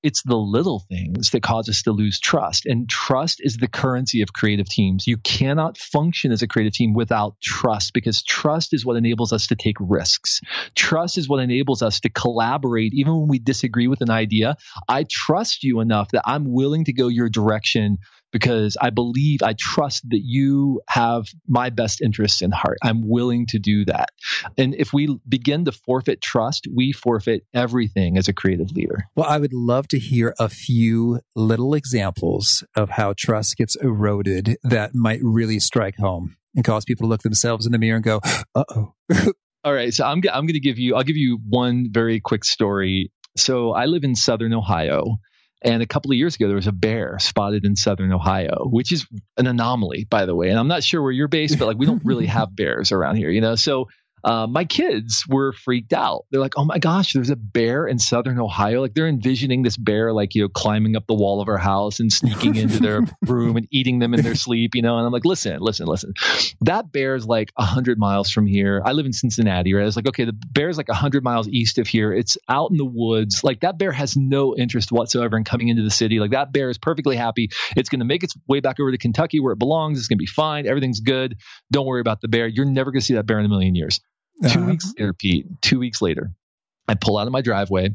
[0.03, 2.65] It's the little things that cause us to lose trust.
[2.65, 5.07] And trust is the currency of creative teams.
[5.07, 9.47] You cannot function as a creative team without trust because trust is what enables us
[9.47, 10.41] to take risks.
[10.75, 14.57] Trust is what enables us to collaborate even when we disagree with an idea.
[14.89, 17.99] I trust you enough that I'm willing to go your direction
[18.33, 22.79] because I believe, I trust that you have my best interests in heart.
[22.83, 24.09] I'm willing to do that.
[24.57, 29.05] And if we begin to forfeit trust, we forfeit everything as a creative leader.
[29.15, 34.57] Well, I would love to hear a few little examples of how trust gets eroded
[34.63, 38.03] that might really strike home and cause people to look themselves in the mirror and
[38.03, 38.19] go,
[38.55, 38.93] uh oh.
[39.63, 39.93] All right.
[39.93, 43.11] So I'm, I'm going to give you, I'll give you one very quick story.
[43.37, 45.19] So I live in Southern Ohio
[45.63, 48.91] and a couple of years ago, there was a bear spotted in southern Ohio, which
[48.91, 50.49] is an anomaly, by the way.
[50.49, 53.15] And I'm not sure where you're based, but like we don't really have bears around
[53.15, 53.55] here, you know?
[53.55, 53.87] So
[54.23, 56.25] uh, my kids were freaked out.
[56.31, 59.75] They're like, "Oh my gosh, there's a bear in southern Ohio!" Like they're envisioning this
[59.75, 63.01] bear, like you know, climbing up the wall of our house and sneaking into their
[63.25, 64.75] room and eating them in their sleep.
[64.75, 66.13] You know, and I'm like, "Listen, listen, listen.
[66.61, 68.81] That bear is like hundred miles from here.
[68.85, 69.85] I live in Cincinnati, right?
[69.85, 72.13] It's like, okay, the bear is like hundred miles east of here.
[72.13, 73.43] It's out in the woods.
[73.43, 76.19] Like that bear has no interest whatsoever in coming into the city.
[76.19, 77.49] Like that bear is perfectly happy.
[77.75, 79.99] It's going to make its way back over to Kentucky where it belongs.
[79.99, 80.65] It's going to be fine.
[80.65, 81.35] Everything's good.
[81.71, 82.47] Don't worry about the bear.
[82.47, 83.99] You're never going to see that bear in a million years."
[84.43, 84.53] Uh-huh.
[84.53, 86.31] Two weeks later, Pete, two weeks later,
[86.87, 87.91] I pull out of my driveway.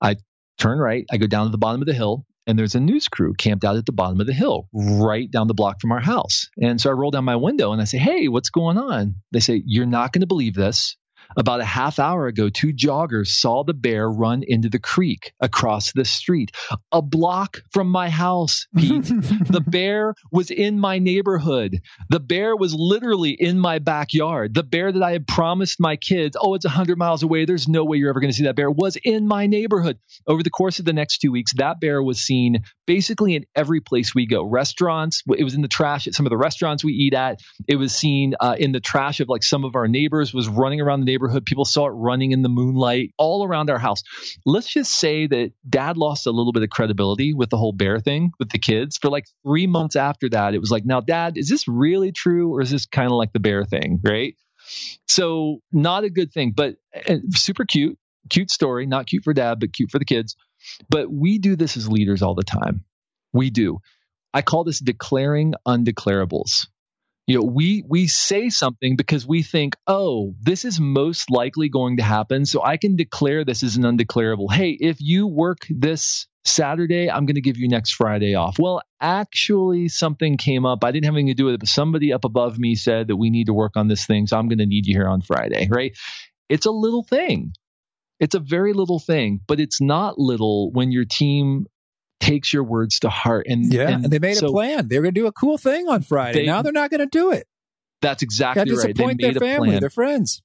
[0.00, 0.16] I
[0.58, 1.04] turn right.
[1.10, 3.64] I go down to the bottom of the hill, and there's a news crew camped
[3.64, 6.48] out at the bottom of the hill, right down the block from our house.
[6.60, 9.16] And so I roll down my window and I say, Hey, what's going on?
[9.32, 10.96] They say, You're not going to believe this.
[11.36, 15.92] About a half hour ago, two joggers saw the bear run into the creek across
[15.92, 16.52] the street,
[16.90, 19.04] a block from my house, Pete.
[19.04, 21.80] the bear was in my neighborhood.
[22.10, 24.54] The bear was literally in my backyard.
[24.54, 27.44] The bear that I had promised my kids, oh, it's 100 miles away.
[27.44, 29.98] There's no way you're ever going to see that bear, was in my neighborhood.
[30.26, 33.80] Over the course of the next two weeks, that bear was seen basically in every
[33.80, 35.22] place we go restaurants.
[35.26, 37.40] It was in the trash at some of the restaurants we eat at.
[37.66, 40.80] It was seen uh, in the trash of like some of our neighbors, was running
[40.80, 41.44] around the neighborhood neighborhood.
[41.44, 44.02] People saw it running in the moonlight all around our house.
[44.44, 48.00] Let's just say that dad lost a little bit of credibility with the whole bear
[48.00, 48.98] thing with the kids.
[48.98, 52.54] For like three months after that, it was like, now, dad, is this really true
[52.54, 54.00] or is this kind of like the bear thing?
[54.02, 54.34] Right.
[55.08, 56.76] So, not a good thing, but
[57.08, 57.98] uh, super cute,
[58.30, 58.86] cute story.
[58.86, 60.36] Not cute for dad, but cute for the kids.
[60.88, 62.84] But we do this as leaders all the time.
[63.32, 63.78] We do.
[64.32, 66.66] I call this declaring undeclarables
[67.32, 71.96] you know we we say something because we think oh this is most likely going
[71.96, 72.44] to happen.
[72.44, 74.52] So i can declare this as an undeclarable.
[74.52, 78.58] Hey if you work this saturday i'm going to give you next friday off.
[78.58, 80.84] Well actually something came up.
[80.84, 83.16] I didn't have anything to do with it but somebody up above me said that
[83.16, 85.22] we need to work on this thing so i'm going to need you here on
[85.22, 85.96] friday right?
[86.50, 87.54] It's a little thing.
[88.20, 91.64] It's a very little thing but it's not little when your team
[92.22, 93.46] takes your words to heart.
[93.48, 94.88] And yeah, and, and they made so a plan.
[94.88, 96.40] They were going to do a cool thing on Friday.
[96.40, 97.46] They, now they're not going to do it.
[98.00, 98.96] That's exactly right.
[98.96, 100.42] They made their family, their friends.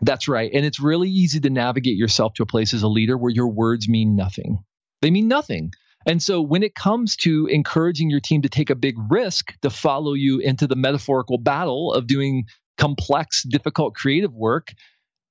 [0.00, 0.50] That's right.
[0.52, 3.48] And it's really easy to navigate yourself to a place as a leader where your
[3.48, 4.58] words mean nothing.
[5.02, 5.72] They mean nothing.
[6.06, 9.70] And so when it comes to encouraging your team to take a big risk to
[9.70, 12.44] follow you into the metaphorical battle of doing
[12.76, 14.68] complex, difficult creative work,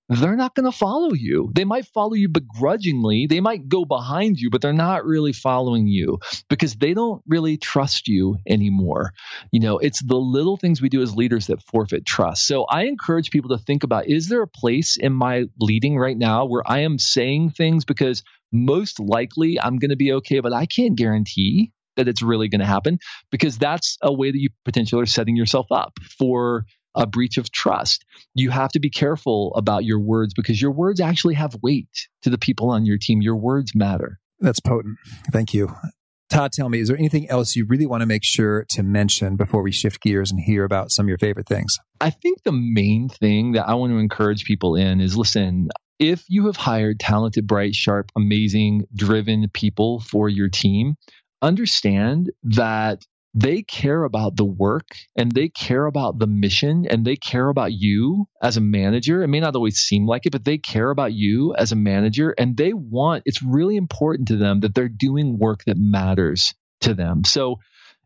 [0.09, 1.51] they're not going to follow you.
[1.53, 3.27] They might follow you begrudgingly.
[3.27, 7.57] They might go behind you, but they're not really following you because they don't really
[7.57, 9.13] trust you anymore.
[9.51, 12.47] You know, it's the little things we do as leaders that forfeit trust.
[12.47, 16.17] So I encourage people to think about is there a place in my leading right
[16.17, 20.53] now where I am saying things because most likely I'm going to be okay, but
[20.53, 22.99] I can't guarantee that it's really going to happen
[23.31, 26.65] because that's a way that you potentially are setting yourself up for
[26.97, 28.03] a breach of trust.
[28.33, 31.89] You have to be careful about your words because your words actually have weight
[32.23, 33.21] to the people on your team.
[33.21, 34.19] Your words matter.
[34.39, 34.97] That's potent.
[35.31, 35.73] Thank you.
[36.29, 39.37] Todd, tell me, is there anything else you really want to make sure to mention
[39.37, 41.79] before we shift gears and hear about some of your favorite things?
[42.01, 46.25] I think the main thing that I want to encourage people in is listen, if
[46.27, 50.95] you have hired talented, bright, sharp, amazing, driven people for your team,
[51.41, 53.03] understand that
[53.39, 57.71] they care about the work and they care about the mission and they care about
[57.71, 59.21] you as a manager.
[59.21, 62.33] It may not always seem like it, but they care about you as a manager
[62.35, 66.95] and they want, it's really important to them that they're doing work that matters to
[66.95, 67.23] them.
[67.25, 67.57] So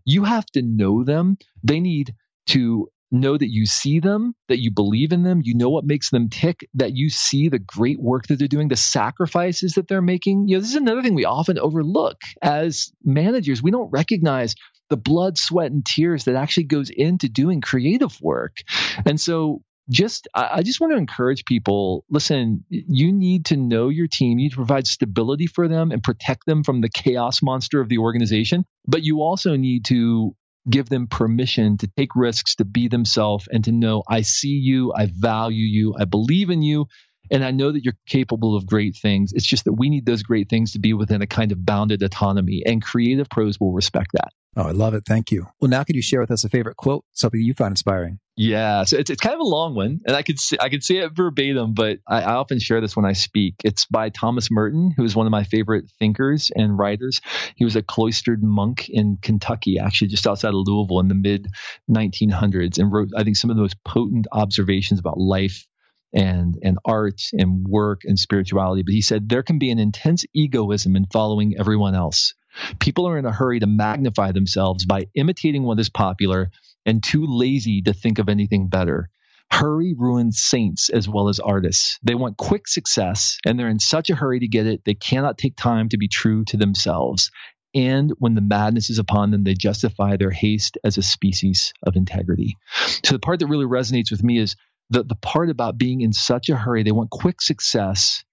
[0.04, 1.38] you have to know them.
[1.64, 2.14] They need
[2.48, 6.10] to know that you see them, that you believe in them, you know what makes
[6.10, 10.02] them tick, that you see the great work that they're doing, the sacrifices that they're
[10.02, 10.48] making.
[10.48, 13.64] You know, this is another thing we often overlook as managers.
[13.64, 14.56] We don't recognize
[14.92, 18.58] the blood, sweat, and tears that actually goes into doing creative work.
[19.06, 24.08] And so just I just want to encourage people listen you need to know your
[24.08, 27.82] team you need to provide stability for them and protect them from the chaos monster
[27.82, 30.36] of the organization but you also need to
[30.70, 34.94] give them permission to take risks to be themselves and to know i see you
[34.96, 36.86] i value you i believe in you
[37.32, 39.32] and I know that you're capable of great things.
[39.34, 42.04] It's just that we need those great things to be within a kind of bounded
[42.04, 44.32] autonomy, and creative pros will respect that.
[44.58, 45.04] Oh, I love it.
[45.08, 45.48] Thank you.
[45.60, 48.20] Well, now could you share with us a favorite quote, something you find inspiring?
[48.36, 50.84] Yeah, so it's, it's kind of a long one, and I could see, I could
[50.84, 53.56] say it verbatim, but I, I often share this when I speak.
[53.64, 57.22] It's by Thomas Merton, who is one of my favorite thinkers and writers.
[57.56, 61.48] He was a cloistered monk in Kentucky, actually just outside of Louisville in the mid
[61.90, 65.68] 1900s, and wrote I think some of the most potent observations about life
[66.14, 68.84] and and art and work and spirituality.
[68.84, 72.34] But he said there can be an intense egoism in following everyone else.
[72.80, 76.52] People are in a hurry to magnify themselves by imitating what is popular
[76.86, 79.10] and too lazy to think of anything better.
[79.52, 82.00] Hurry ruins saints as well as artists.
[82.04, 85.38] They want quick success and they're in such a hurry to get it, they cannot
[85.38, 87.32] take time to be true to themselves.
[87.74, 91.96] And when the madness is upon them, they justify their haste as a species of
[91.96, 92.58] integrity.
[93.06, 94.56] So the part that really resonates with me is
[94.90, 96.84] the, the part about being in such a hurry.
[96.84, 98.24] They want quick success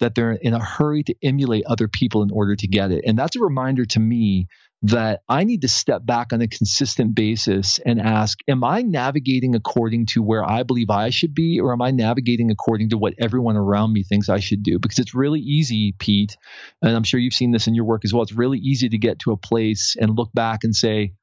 [0.00, 3.04] that they're in a hurry to emulate other people in order to get it.
[3.06, 4.48] And that's a reminder to me
[4.82, 9.54] that I need to step back on a consistent basis and ask, am I navigating
[9.54, 13.14] according to where I believe I should be, or am I navigating according to what
[13.18, 14.78] everyone around me thinks I should do?
[14.78, 16.36] Because it's really easy, Pete,
[16.82, 18.22] and I'm sure you've seen this in your work as well.
[18.22, 21.14] It's really easy to get to a place and look back and say,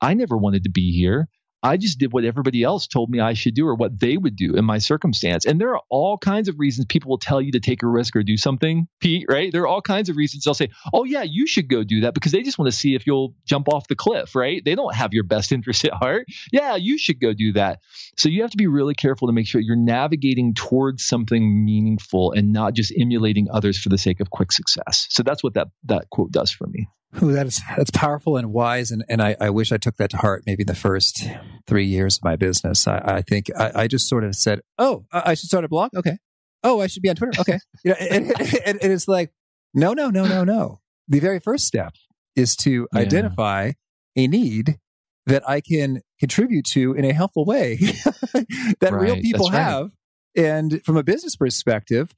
[0.00, 1.28] I never wanted to be here.
[1.66, 4.36] I just did what everybody else told me I should do or what they would
[4.36, 5.44] do in my circumstance.
[5.44, 8.14] And there are all kinds of reasons people will tell you to take a risk
[8.14, 9.50] or do something, Pete, right?
[9.50, 12.14] There are all kinds of reasons they'll say, oh, yeah, you should go do that
[12.14, 14.62] because they just want to see if you'll jump off the cliff, right?
[14.64, 16.28] They don't have your best interest at heart.
[16.52, 17.80] Yeah, you should go do that.
[18.16, 22.30] So you have to be really careful to make sure you're navigating towards something meaningful
[22.30, 25.08] and not just emulating others for the sake of quick success.
[25.10, 26.86] So that's what that, that quote does for me.
[27.22, 30.10] Ooh, that is that's powerful and wise, and, and I, I wish I took that
[30.10, 30.42] to heart.
[30.46, 31.26] Maybe the first
[31.66, 35.04] three years of my business, I, I think I, I just sort of said, "Oh,
[35.12, 36.18] I should start a blog." Okay.
[36.62, 37.40] Oh, I should be on Twitter.
[37.40, 37.58] Okay.
[37.84, 38.24] You know, and,
[38.66, 39.30] and, and it's like,
[39.72, 40.80] no, no, no, no, no.
[41.06, 41.92] The very first step
[42.34, 43.00] is to yeah.
[43.00, 43.72] identify
[44.16, 44.78] a need
[45.26, 47.76] that I can contribute to in a helpful way
[48.80, 48.92] that right.
[48.92, 49.58] real people right.
[49.60, 49.90] have,
[50.36, 52.12] and from a business perspective,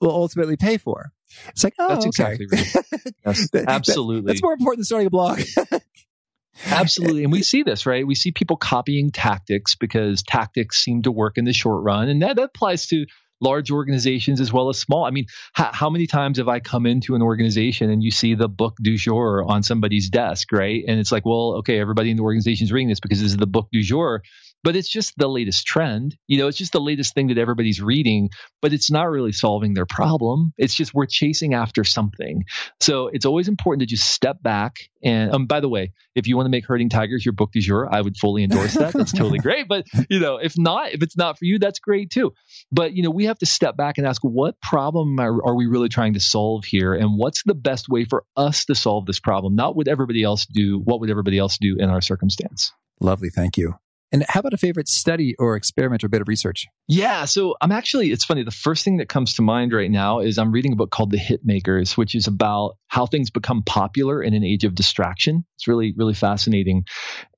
[0.00, 1.12] will ultimately pay for.
[1.48, 2.34] It's like, oh, that's okay.
[2.34, 3.12] exactly right.
[3.26, 4.32] Yes, absolutely.
[4.32, 5.40] that's more important than starting a blog.
[6.66, 7.24] Absolutely.
[7.24, 8.06] And we see this, right?
[8.06, 12.08] We see people copying tactics because tactics seem to work in the short run.
[12.08, 13.06] And that, that applies to
[13.40, 15.04] large organizations as well as small.
[15.04, 18.34] I mean, how, how many times have I come into an organization and you see
[18.34, 20.84] the book du jour on somebody's desk, right?
[20.86, 23.36] And it's like, well, okay, everybody in the organization is reading this because this is
[23.36, 24.22] the book du jour
[24.62, 26.16] but it's just the latest trend.
[26.26, 29.74] You know, it's just the latest thing that everybody's reading, but it's not really solving
[29.74, 30.52] their problem.
[30.56, 32.44] It's just we're chasing after something.
[32.80, 34.76] So it's always important to just step back.
[35.02, 37.60] And um, by the way, if you want to make Herding Tigers your book du
[37.60, 38.92] jour, I would fully endorse that.
[38.92, 39.68] That's totally great.
[39.68, 42.32] But, you know, if not, if it's not for you, that's great too.
[42.70, 45.66] But, you know, we have to step back and ask what problem are, are we
[45.66, 46.94] really trying to solve here?
[46.94, 49.56] And what's the best way for us to solve this problem?
[49.56, 50.78] Not what everybody else do.
[50.78, 52.72] What would everybody else do in our circumstance?
[53.00, 53.30] Lovely.
[53.30, 53.74] Thank you.
[54.12, 56.66] And how about a favorite study or experiment or bit of research?
[56.86, 58.42] Yeah, so I'm actually, it's funny.
[58.42, 61.10] The first thing that comes to mind right now is I'm reading a book called
[61.10, 65.46] The Hitmakers, which is about how things become popular in an age of distraction.
[65.56, 66.84] It's really, really fascinating.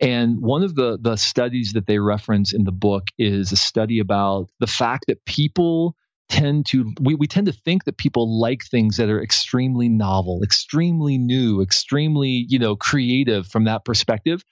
[0.01, 4.01] And one of the, the studies that they reference in the book is a study
[4.01, 5.97] about the fact that people
[6.31, 10.41] tend to we, we tend to think that people like things that are extremely novel
[10.43, 14.43] extremely new extremely you know creative from that perspective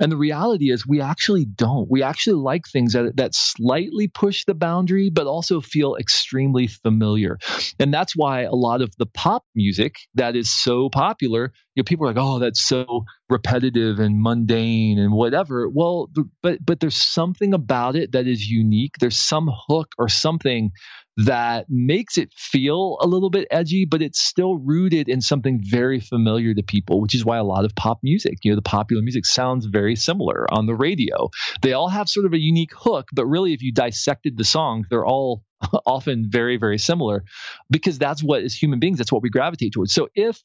[0.00, 1.90] and the reality is, we actually don't.
[1.90, 7.38] We actually like things that, that slightly push the boundary, but also feel extremely familiar.
[7.78, 11.84] And that's why a lot of the pop music that is so popular, you know,
[11.84, 15.68] people are like, oh, that's so repetitive and mundane and whatever.
[15.68, 16.10] Well,
[16.42, 18.96] but but there's something about it that is unique.
[19.00, 20.72] There's some hook or something
[21.18, 26.00] that makes it feel a little bit edgy, but it's still rooted in something very
[26.00, 29.02] familiar to people, which is why a lot of pop music, you know, the popular
[29.02, 31.28] music sounds very similar on the radio.
[31.60, 34.86] They all have sort of a unique hook, but really, if you dissected the songs,
[34.88, 35.44] they're all
[35.86, 37.24] often very, very similar
[37.70, 39.92] because that's what, as human beings, that's what we gravitate towards.
[39.92, 40.42] So if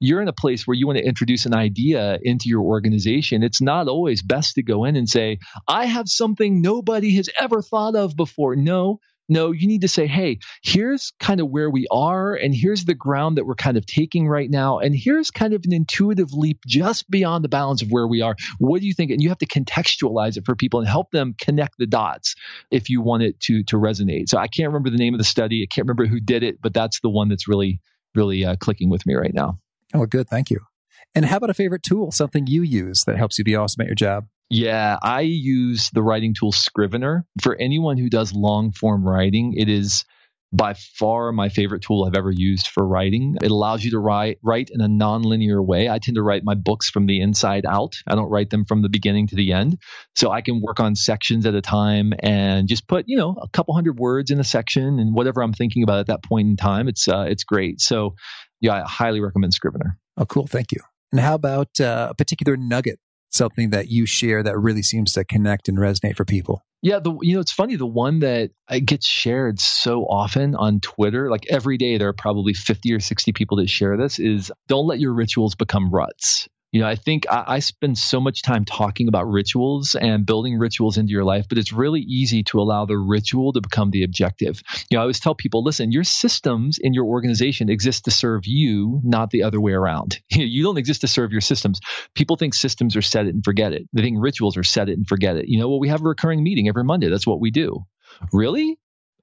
[0.00, 3.60] you're in a place where you want to introduce an idea into your organization, it's
[3.60, 5.38] not always best to go in and say,
[5.68, 8.56] I have something nobody has ever thought of before.
[8.56, 12.84] No, no, you need to say, hey, here's kind of where we are, and here's
[12.84, 16.32] the ground that we're kind of taking right now, and here's kind of an intuitive
[16.32, 18.34] leap just beyond the bounds of where we are.
[18.58, 19.12] What do you think?
[19.12, 22.34] And you have to contextualize it for people and help them connect the dots
[22.72, 24.28] if you want it to to resonate.
[24.28, 25.62] So I can't remember the name of the study.
[25.62, 27.80] I can't remember who did it, but that's the one that's really
[28.16, 29.60] really uh, clicking with me right now.
[29.94, 30.28] Oh, good.
[30.28, 30.60] Thank you.
[31.14, 33.86] And how about a favorite tool, something you use that helps you be awesome at
[33.86, 34.26] your job?
[34.48, 37.24] Yeah, I use the writing tool Scrivener.
[37.40, 40.04] For anyone who does long form writing, it is
[40.52, 43.36] by far my favorite tool I've ever used for writing.
[43.40, 45.88] It allows you to write write in a nonlinear way.
[45.88, 47.94] I tend to write my books from the inside out.
[48.08, 49.78] I don't write them from the beginning to the end.
[50.16, 53.48] So I can work on sections at a time and just put, you know, a
[53.48, 56.56] couple hundred words in a section and whatever I'm thinking about at that point in
[56.56, 56.88] time.
[56.88, 57.80] It's uh, it's great.
[57.80, 58.16] So
[58.60, 59.98] yeah, I highly recommend Scrivener.
[60.16, 60.46] Oh, cool.
[60.46, 60.80] Thank you.
[61.12, 62.98] And how about uh, a particular nugget
[63.30, 66.62] something that you share that really seems to connect and resonate for people?
[66.82, 68.50] Yeah, the you know it's funny the one that
[68.84, 73.32] gets shared so often on Twitter, like every day there are probably 50 or 60
[73.32, 77.26] people that share this is don't let your rituals become ruts You know, I think
[77.28, 81.46] I, I, spend so much time talking about rituals and building rituals into your life,
[81.48, 84.62] but it's really easy to allow the ritual to become the objective.
[84.88, 88.46] You know, I always tell people, listen, your systems in your organization exist to serve
[88.46, 90.20] you, not the other way around.
[90.50, 91.80] You don't exist to serve your systems.
[92.14, 93.88] People think systems are set it and forget it.
[93.92, 95.48] They think rituals are set it and forget it.
[95.48, 97.08] You know, well, we have a recurring meeting every Monday.
[97.08, 97.84] That's what we do.
[98.32, 98.78] Really?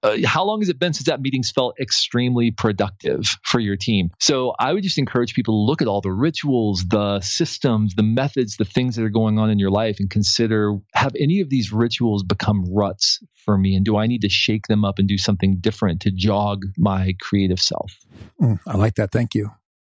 [0.08, 4.10] Uh, how long has it been since that meeting's felt extremely productive for your team?
[4.20, 8.04] So I would just encourage people to look at all the rituals, the systems, the
[8.04, 11.50] methods, the things that are going on in your life and consider have any of
[11.50, 13.76] these rituals become ruts for me?
[13.76, 17.16] And do I need to shake them up and do something different to jog my
[17.20, 17.94] creative self?
[18.42, 19.12] Mm, I like that.
[19.12, 19.52] Thank you.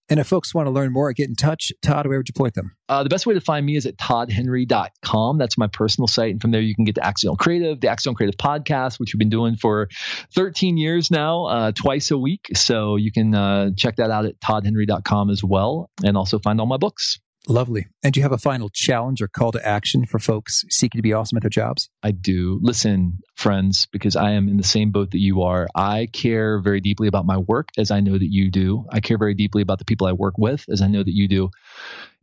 [0.10, 1.72] And if folks want to learn more, get in touch.
[1.82, 2.76] Todd, where would you point them?
[2.88, 5.38] Uh, the best way to find me is at toddhenry.com.
[5.38, 6.32] That's my personal site.
[6.32, 9.20] And from there, you can get to Accidental Creative, the Accidental Creative podcast, which we've
[9.20, 9.88] been doing for
[10.34, 12.48] 13 years now, uh, twice a week.
[12.56, 15.92] So you can uh, check that out at toddhenry.com as well.
[16.04, 17.20] And also find all my books.
[17.50, 17.88] Lovely.
[18.04, 21.04] And do you have a final challenge or call to action for folks seeking to
[21.04, 21.90] be awesome at their jobs?
[22.04, 22.60] I do.
[22.62, 25.68] Listen, friends, because I am in the same boat that you are.
[25.74, 28.86] I care very deeply about my work as I know that you do.
[28.92, 31.28] I care very deeply about the people I work with as I know that you
[31.28, 31.50] do.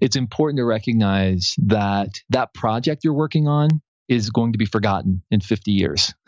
[0.00, 5.22] It's important to recognize that that project you're working on is going to be forgotten
[5.30, 6.14] in 50 years.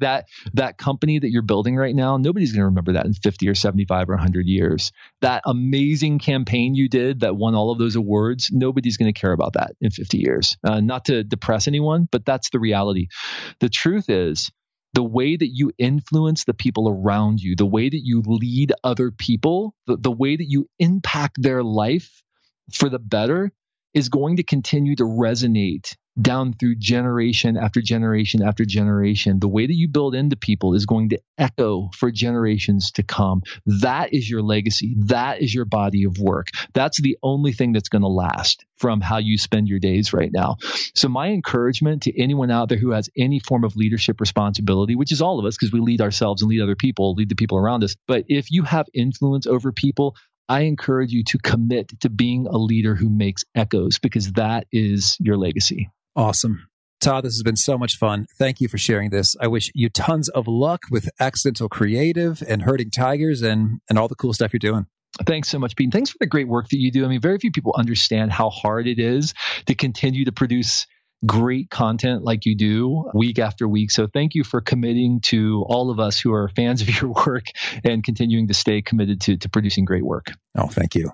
[0.00, 3.48] that that company that you're building right now, nobody's going to remember that in 50
[3.48, 4.92] or 75 or 100 years.
[5.20, 9.32] That amazing campaign you did that won all of those awards, nobody's going to care
[9.32, 10.56] about that in 50 years.
[10.64, 13.08] Uh, not to depress anyone, but that's the reality.
[13.60, 14.50] The truth is,
[14.94, 19.10] the way that you influence the people around you, the way that you lead other
[19.10, 22.22] people, the, the way that you impact their life
[22.72, 23.52] for the better
[23.94, 29.40] is going to continue to resonate down through generation after generation after generation.
[29.40, 33.42] The way that you build into people is going to echo for generations to come.
[33.66, 34.94] That is your legacy.
[34.98, 36.48] That is your body of work.
[36.74, 40.30] That's the only thing that's going to last from how you spend your days right
[40.32, 40.56] now.
[40.94, 45.12] So, my encouragement to anyone out there who has any form of leadership responsibility, which
[45.12, 47.58] is all of us because we lead ourselves and lead other people, lead the people
[47.58, 47.96] around us.
[48.06, 50.16] But if you have influence over people,
[50.48, 55.16] I encourage you to commit to being a leader who makes echoes because that is
[55.20, 55.88] your legacy.
[56.14, 56.68] Awesome.
[57.00, 58.26] Todd, this has been so much fun.
[58.38, 59.36] Thank you for sharing this.
[59.40, 64.06] I wish you tons of luck with Accidental Creative and Herding Tigers and, and all
[64.06, 64.86] the cool stuff you're doing.
[65.26, 65.92] Thanks so much, Pete.
[65.92, 67.04] Thanks for the great work that you do.
[67.04, 69.34] I mean, very few people understand how hard it is
[69.66, 70.86] to continue to produce
[71.26, 73.90] great content like you do week after week.
[73.90, 77.46] So thank you for committing to all of us who are fans of your work
[77.84, 80.32] and continuing to stay committed to, to producing great work.
[80.56, 81.12] Oh, thank you.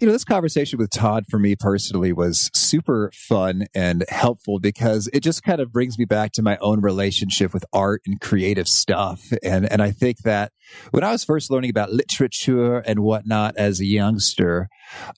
[0.00, 5.10] You know, this conversation with Todd for me personally was super fun and helpful because
[5.12, 8.68] it just kind of brings me back to my own relationship with art and creative
[8.68, 9.32] stuff.
[9.42, 10.52] And, and I think that
[10.92, 14.68] when I was first learning about literature and whatnot as a youngster,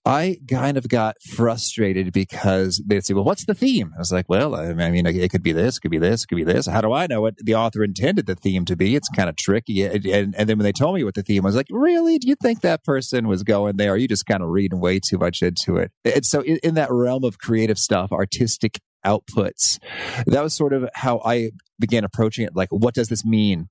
[0.07, 3.93] I kind of got frustrated because they'd say, well, what's the theme?
[3.95, 6.45] I was like, well, I mean, it could be this, could be this, could be
[6.45, 6.67] this.
[6.67, 8.97] How do I know what the author intended the theme to be?
[8.97, 9.83] It's kind of tricky.
[9.83, 12.19] And, and, and then when they told me what the theme was, like, really?
[12.19, 13.95] Do you think that person was going there?
[13.99, 15.91] You just kind of reading way too much into it?
[16.05, 19.79] And so in, in that realm of creative stuff, artistic outputs,
[20.27, 22.55] that was sort of how I began approaching it.
[22.55, 23.69] Like, what does this mean?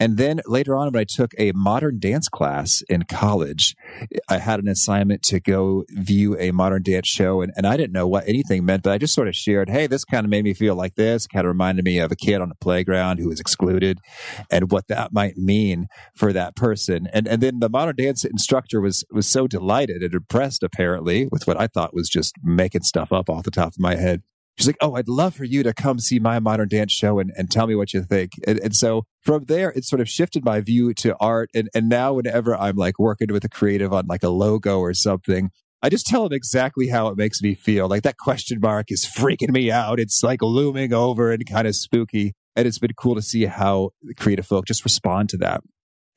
[0.00, 3.74] And then later on, when I took a modern dance class in college,
[4.28, 7.42] I had an assignment to go view a modern dance show.
[7.42, 9.86] And, and I didn't know what anything meant, but I just sort of shared, hey,
[9.86, 12.40] this kind of made me feel like this, kind of reminded me of a kid
[12.40, 13.98] on a playground who was excluded
[14.50, 17.08] and what that might mean for that person.
[17.12, 21.46] And, and then the modern dance instructor was, was so delighted and impressed, apparently, with
[21.46, 24.22] what I thought was just making stuff up off the top of my head
[24.58, 27.32] she's like, Oh, I'd love for you to come see my modern dance show and,
[27.36, 28.32] and tell me what you think.
[28.46, 31.50] And, and so from there, it sort of shifted my view to art.
[31.54, 34.92] And, and now whenever I'm like working with a creative on like a logo or
[34.94, 35.50] something,
[35.82, 37.88] I just tell them exactly how it makes me feel.
[37.88, 40.00] Like that question mark is freaking me out.
[40.00, 42.34] It's like looming over and kind of spooky.
[42.56, 45.62] And it's been cool to see how creative folk just respond to that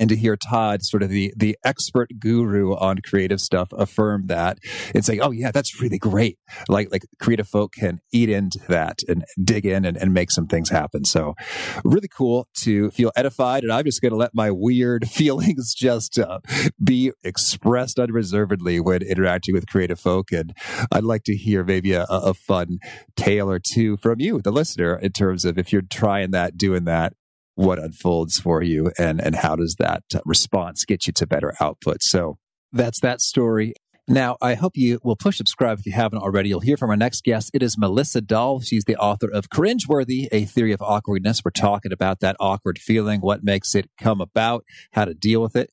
[0.02, 4.58] and to hear Todd, sort of the the expert guru on creative stuff, affirm that
[4.96, 9.00] and say, "Oh yeah, that's really great." Like like creative folk can eat into that
[9.08, 11.06] and dig in and, and make some things happen.
[11.06, 11.36] So
[11.84, 16.18] really cool to feel edified, and I'm just going to let my weird feelings just
[16.18, 16.40] uh,
[16.84, 20.32] be expressed unreservedly when interacting with creative folk.
[20.32, 20.52] And
[20.92, 22.80] I'd like to hear maybe a, a fun
[23.16, 26.86] tale or two from you, the listener, in terms of if you're trying that, doing
[26.86, 27.14] that,
[27.62, 31.54] what unfolds for you and and how does that uh, response get you to better
[31.60, 32.38] output so
[32.72, 33.74] that's that story
[34.08, 36.50] now, I hope you will push subscribe if you haven't already.
[36.50, 37.52] You'll hear from our next guest.
[37.54, 38.60] It is Melissa Dahl.
[38.60, 41.46] She's the author of Cringeworthy, a theory of awkwardness.
[41.46, 45.56] We're talking about that awkward feeling, what makes it come about, how to deal with
[45.56, 45.70] it.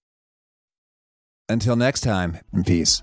[1.48, 3.02] Until next time, peace.